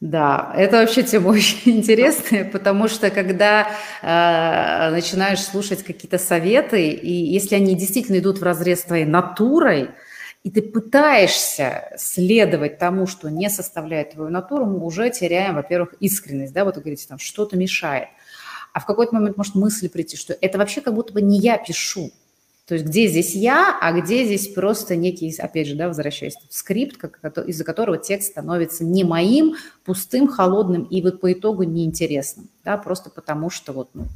[0.00, 3.68] Да, это вообще тема очень интересная, потому что когда
[4.02, 9.90] э, начинаешь слушать какие-то советы, и если они действительно идут в разрез твоей натурой,
[10.42, 16.52] и ты пытаешься следовать тому, что не составляет твою натуру, мы уже теряем, во-первых, искренность,
[16.52, 18.08] да, вот вы говорите, там что-то мешает.
[18.74, 21.56] А в какой-то момент может мысль прийти, что это вообще как будто бы не я
[21.56, 22.10] пишу,
[22.66, 26.96] то есть где здесь я, а где здесь просто некий, опять же, да, возвращаясь, скрипт,
[27.46, 33.10] из-за которого текст становится не моим, пустым, холодным и вот по итогу неинтересным, да, просто
[33.10, 34.06] потому что вот, ну,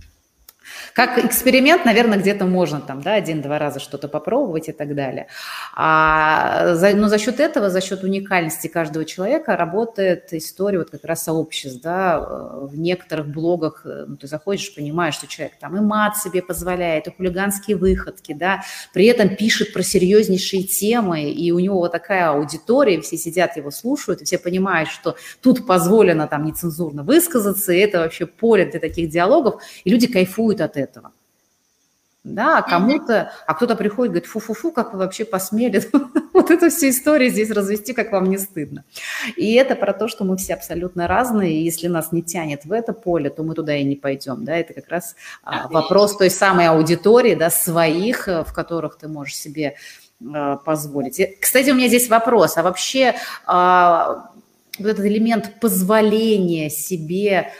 [0.92, 5.28] как эксперимент, наверное, где-то можно там, да, один-два раза что-то попробовать и так далее.
[5.74, 11.04] А за, но за счет этого, за счет уникальности каждого человека работает история вот как
[11.04, 15.80] раз сообществ, да, в некоторых блогах э, ну, ты заходишь, понимаешь, что человек там и
[15.80, 18.62] мат себе позволяет, и хулиганские выходки, да,
[18.92, 23.70] при этом пишет про серьезнейшие темы, и у него вот такая аудитория, все сидят его
[23.70, 28.80] слушают, и все понимают, что тут позволено там нецензурно высказаться, и это вообще поле для
[28.80, 31.12] таких диалогов, и люди кайфуют кайфует от этого.
[32.24, 35.82] Да, а кому-то, а кто-то приходит, говорит, фу-фу-фу, как вы вообще посмели
[36.34, 38.84] вот эту всю историю здесь развести, как вам не стыдно.
[39.36, 42.72] И это про то, что мы все абсолютно разные, и если нас не тянет в
[42.72, 46.28] это поле, то мы туда и не пойдем, да, это как раз а, вопрос той
[46.28, 49.76] самой аудитории, да, своих, э, в которых ты можешь себе
[50.34, 51.18] а, позволить.
[51.20, 53.14] И, кстати, у меня здесь вопрос, а вообще
[53.46, 54.32] а,
[54.78, 57.52] вот этот элемент позволения себе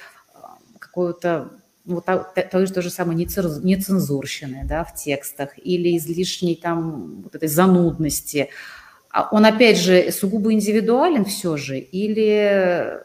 [0.79, 1.51] какого-то
[1.95, 8.51] вот той, той же самой нецензурщины да, в текстах или излишней там вот этой занудности,
[9.11, 13.01] а он опять же сугубо индивидуален все же или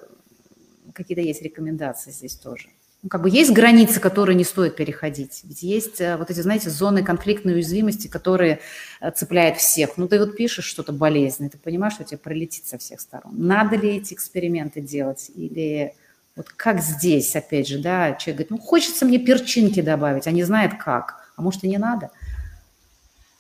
[0.94, 2.68] какие-то есть рекомендации здесь тоже?
[3.04, 5.42] Ну, как бы есть границы, которые не стоит переходить.
[5.44, 8.62] Ведь есть э, вот эти, знаете, зоны конфликтной уязвимости, которые
[9.02, 9.98] э, цепляют всех.
[9.98, 13.34] Ну, ты вот пишешь что-то болезненное, ты понимаешь, что тебе пролетит со всех сторон.
[13.36, 15.30] Надо ли эти эксперименты делать?
[15.36, 15.96] Или
[16.36, 20.44] вот как здесь, опять же, да, человек говорит, ну, хочется мне перчинки добавить, а не
[20.44, 21.30] знает как.
[21.36, 22.10] А может, и не надо?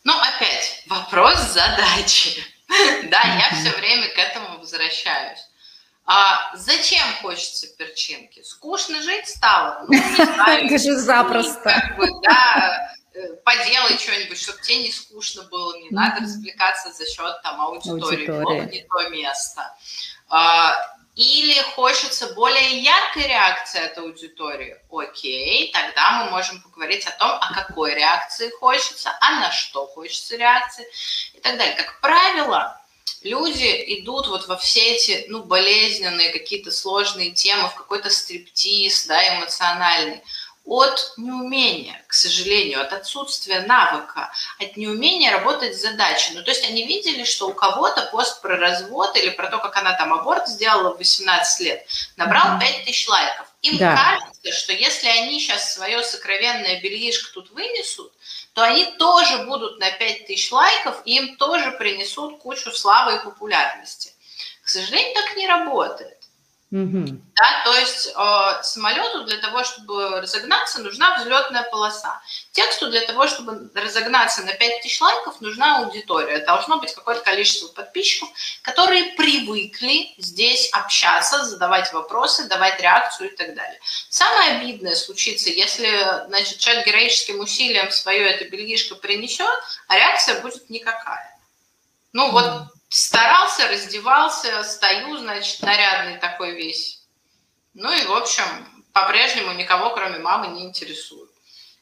[0.03, 2.43] Ну, опять, вопрос задачи.
[3.11, 5.47] Да, я все время к этому возвращаюсь.
[6.05, 8.41] А зачем хочется перчинки?
[8.41, 9.85] Скучно жить стало?
[9.87, 10.65] Ну, не знаю.
[10.65, 11.61] Это же запросто.
[11.63, 17.05] Как бы, да, э, поделай что-нибудь, чтобы тебе не скучно было, не надо развлекаться за
[17.05, 18.65] счет там аудитории, аудитория.
[18.65, 19.75] не то место.
[20.29, 24.77] А, или хочется более яркой реакции от аудитории.
[24.91, 30.35] Окей, тогда мы можем поговорить о том, о какой реакции хочется, а на что хочется
[30.37, 30.87] реакции
[31.33, 31.75] и так далее.
[31.75, 32.81] Как правило,
[33.21, 39.37] люди идут вот во все эти, ну, болезненные какие-то сложные темы, в какой-то стриптиз, да,
[39.37, 40.23] эмоциональный,
[40.65, 46.33] от неумения, к сожалению, от отсутствия навыка, от неумения работать с задачей.
[46.35, 49.75] Ну, то есть они видели, что у кого-то пост про развод или про то, как
[49.75, 51.85] она там аборт сделала в 18 лет,
[52.15, 53.47] набрал 5 тысяч лайков.
[53.61, 53.95] Им да.
[53.95, 58.11] кажется, что если они сейчас свое сокровенное бельишко тут вынесут,
[58.53, 64.11] то они тоже будут на 5000 лайков, и им тоже принесут кучу славы и популярности.
[64.63, 66.12] К сожалению, так не работает.
[66.73, 67.05] Угу.
[67.35, 72.19] Да, то есть э, самолету для того, чтобы разогнаться, нужна взлетная полоса.
[72.51, 76.39] Тексту для того, чтобы разогнаться на 5000 лайков, нужна аудитория.
[76.39, 78.27] Должно быть какое-то количество подписчиков,
[78.63, 83.79] которые привыкли здесь общаться, задавать вопросы, давать реакцию и так далее.
[84.09, 89.45] Самое обидное случится, если значит, человек героическим усилием свое это бельгишко принесет,
[89.87, 91.37] а реакция будет никакая.
[92.13, 97.01] Ну вот старался, раздевался, стою, значит, нарядный такой весь.
[97.73, 98.43] Ну и, в общем,
[98.93, 101.31] по-прежнему никого, кроме мамы, не интересует.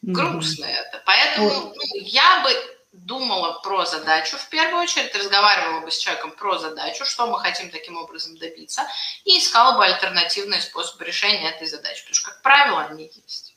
[0.02, 0.70] Грустно mm-hmm.
[0.70, 1.04] это.
[1.06, 2.50] Поэтому ну, я бы
[2.94, 7.70] думала про задачу в первую очередь, разговаривала бы с человеком про задачу, что мы хотим
[7.72, 8.88] таким образом добиться,
[9.26, 13.56] и искала бы альтернативные способы решения этой задачи, потому что, как правило, они есть.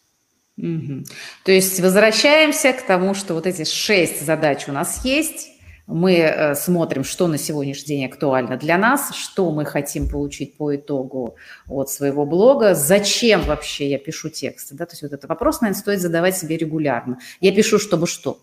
[0.56, 1.04] Угу.
[1.44, 5.53] То есть возвращаемся к тому, что вот эти шесть задач у нас есть,
[5.86, 10.74] мы э, смотрим, что на сегодняшний день актуально для нас, что мы хотим получить по
[10.74, 11.36] итогу
[11.68, 14.74] от своего блога, зачем вообще я пишу тексты.
[14.74, 14.86] Да?
[14.86, 17.18] То есть вот этот вопрос, наверное, стоит задавать себе регулярно.
[17.40, 18.40] Я пишу, чтобы что?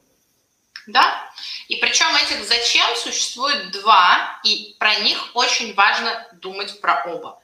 [0.88, 1.04] Да,
[1.68, 7.40] и причем этих зачем существует два, и про них очень важно думать про оба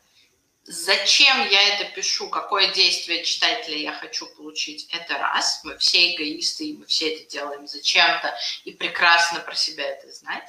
[0.68, 5.62] зачем я это пишу, какое действие читателя я хочу получить, это раз.
[5.64, 10.48] Мы все эгоисты, и мы все это делаем зачем-то, и прекрасно про себя это знать.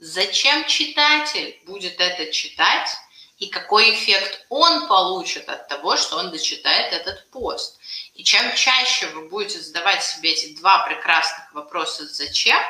[0.00, 2.90] Зачем читатель будет это читать,
[3.38, 7.78] и какой эффект он получит от того, что он дочитает этот пост.
[8.14, 12.60] И чем чаще вы будете задавать себе эти два прекрасных вопроса «зачем»,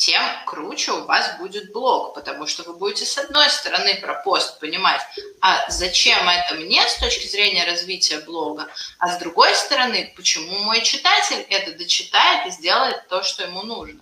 [0.00, 4.58] тем круче у вас будет блог, потому что вы будете с одной стороны про пост
[4.58, 5.02] понимать,
[5.42, 8.66] а зачем это мне с точки зрения развития блога,
[8.98, 14.00] а с другой стороны, почему мой читатель это дочитает и сделает то, что ему нужно.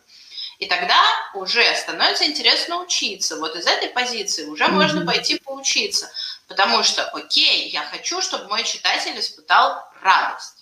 [0.60, 1.02] И тогда
[1.34, 3.36] уже становится интересно учиться.
[3.36, 4.70] Вот из этой позиции уже mm-hmm.
[4.70, 6.08] можно пойти поучиться.
[6.46, 10.57] Потому что, окей, я хочу, чтобы мой читатель испытал радость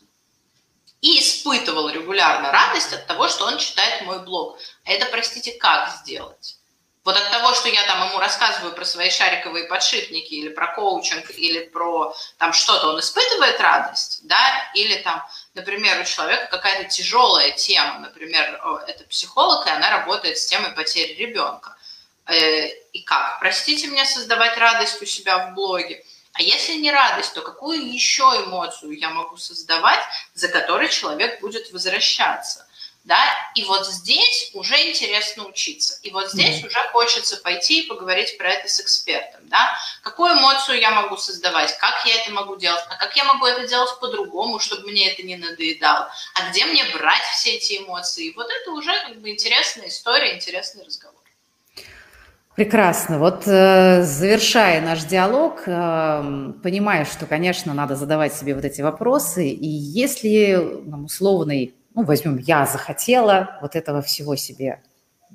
[1.01, 4.59] и испытывал регулярно радость от того, что он читает мой блог.
[4.85, 6.57] А это, простите, как сделать?
[7.07, 11.31] Вот от того, что я там ему рассказываю про свои шариковые подшипники или про коучинг,
[11.31, 15.25] или про там что-то, он испытывает радость, да, или там,
[15.55, 21.13] например, у человека какая-то тяжелая тема, например, это психолог, и она работает с темой потери
[21.13, 21.77] ребенка.
[22.27, 26.05] Э, и как, простите меня, создавать радость у себя в блоге?
[26.39, 30.01] А если не радость, то какую еще эмоцию я могу создавать,
[30.35, 32.67] за которой человек будет возвращаться?
[33.05, 33.23] Да?
[33.55, 35.97] И вот здесь уже интересно учиться.
[36.03, 36.67] И вот здесь mm-hmm.
[36.67, 39.49] уже хочется пойти и поговорить про это с экспертом.
[39.49, 39.79] Да?
[40.03, 43.67] Какую эмоцию я могу создавать, как я это могу делать, а как я могу это
[43.67, 48.27] делать по-другому, чтобы мне это не надоедало, а где мне брать все эти эмоции.
[48.27, 51.26] И вот это уже как бы интересная история, интересный разговор.
[52.57, 53.19] Прекрасно.
[53.19, 59.47] Вот э, завершая наш диалог, э, понимая, что, конечно, надо задавать себе вот эти вопросы,
[59.47, 64.81] и если нам условный, ну, возьмем, я захотела вот этого всего себе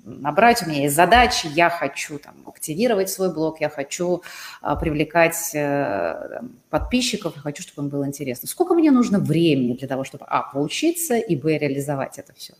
[0.03, 4.23] набрать, у меня есть задачи, я хочу там, активировать свой блог, я хочу
[4.61, 6.41] а, привлекать а,
[6.71, 8.49] подписчиков, я хочу, чтобы он был интересным.
[8.49, 12.55] Сколько мне нужно времени для того, чтобы, а, поучиться, и, б, реализовать это все?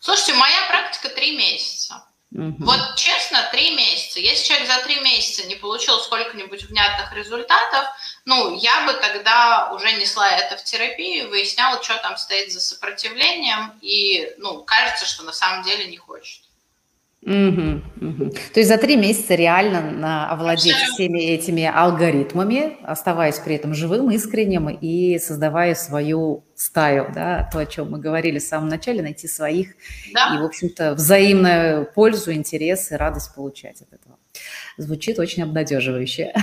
[0.00, 1.75] Слушайте, моя практика три месяца.
[2.36, 2.66] Угу.
[2.66, 4.20] Вот честно, три месяца.
[4.20, 7.86] Если человек за три месяца не получил сколько-нибудь внятных результатов,
[8.26, 13.72] ну, я бы тогда уже несла это в терапию, выясняла, что там стоит за сопротивлением,
[13.80, 16.42] и, ну, кажется, что на самом деле не хочет.
[17.22, 18.30] Угу, угу.
[18.54, 24.68] То есть за три месяца реально овладеть всеми этими алгоритмами, оставаясь при этом живым, искренним
[24.68, 29.74] и создавая свою стаю, да, то, о чем мы говорили в самом начале, найти своих
[30.14, 30.36] да.
[30.36, 34.05] и, в общем-то, взаимную пользу, интерес и радость получать от этого.
[34.78, 36.34] Звучит очень обнадеживающе.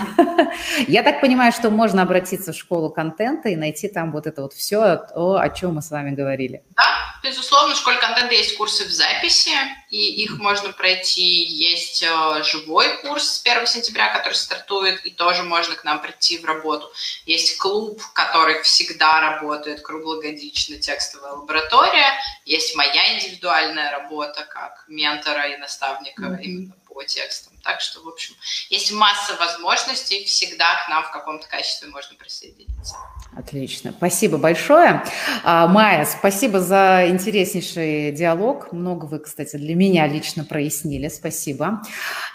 [0.87, 4.53] Я так понимаю, что можно обратиться в школу контента и найти там вот это вот
[4.53, 6.63] все, то, о чем мы с вами говорили.
[6.75, 6.83] Да,
[7.21, 9.51] безусловно, в школе контента есть курсы в записи,
[9.91, 11.43] и их можно пройти.
[11.43, 16.39] Есть э, живой курс с 1 сентября, который стартует, и тоже можно к нам прийти
[16.39, 16.91] в работу.
[17.25, 22.19] Есть клуб, который всегда работает круглогодично, текстовая лаборатория.
[22.45, 26.41] Есть моя индивидуальная работа как ментора и наставника mm-hmm.
[26.41, 27.53] именно по текстам.
[27.63, 28.35] Так что, в общем,
[28.69, 32.95] есть масса возможностей, всегда к нам в каком-то качестве можно присоединиться.
[33.35, 33.93] Отлично.
[33.97, 35.03] Спасибо большое.
[35.43, 38.71] А, Майя, спасибо за интереснейший диалог.
[38.71, 41.07] Много вы, кстати, для меня лично прояснили.
[41.07, 41.81] Спасибо.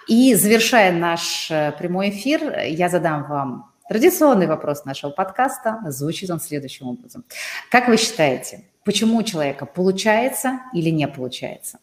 [0.08, 5.78] И завершая наш э, прямой эфир, я задам вам традиционный вопрос нашего подкаста.
[5.86, 7.24] Звучит он следующим образом.
[7.70, 11.78] Как вы считаете, почему у человека получается или не получается?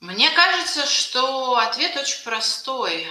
[0.00, 3.06] Мне кажется, что ответ очень простой.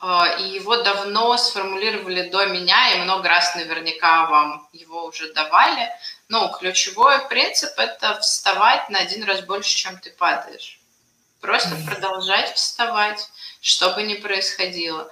[0.00, 5.90] А, и его давно сформулировали до меня, и много раз наверняка вам его уже давали.
[6.28, 10.78] Ну, ключевой принцип– это вставать на один раз больше, чем ты падаешь.
[11.40, 13.30] Просто продолжать вставать,
[13.62, 15.10] что бы ни происходило.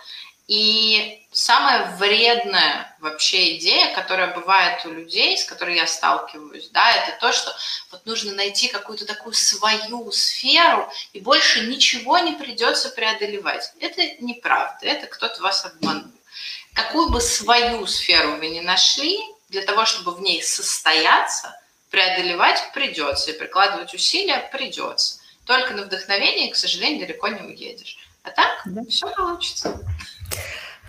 [0.48, 7.18] И самая вредная вообще идея, которая бывает у людей, с которой я сталкиваюсь, да, это
[7.20, 7.54] то, что
[7.90, 13.72] вот нужно найти какую-то такую свою сферу, и больше ничего не придется преодолевать.
[13.80, 16.10] Это неправда, это кто-то вас обманул.
[16.74, 19.18] Какую бы свою сферу вы ни нашли,
[19.52, 21.54] для того, чтобы в ней состояться,
[21.90, 25.20] преодолевать придется, и прикладывать усилия придется.
[25.44, 27.98] Только на вдохновении, к сожалению, далеко не уедешь.
[28.22, 28.82] А так да.
[28.88, 29.78] все получится.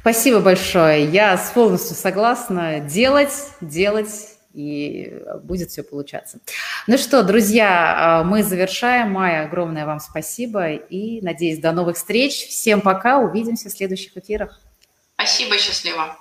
[0.03, 1.05] Спасибо большое.
[1.05, 2.81] Я полностью согласна.
[2.81, 3.31] Делать,
[3.61, 6.39] делать, и будет все получаться.
[6.87, 9.13] Ну что, друзья, а, мы завершаем.
[9.13, 10.73] Майя, огромное вам спасибо.
[10.73, 12.33] И, надеюсь, до новых встреч.
[12.49, 13.19] Всем пока.
[13.19, 14.59] Увидимся в следующих эфирах.
[15.15, 16.17] Спасибо, счастливо.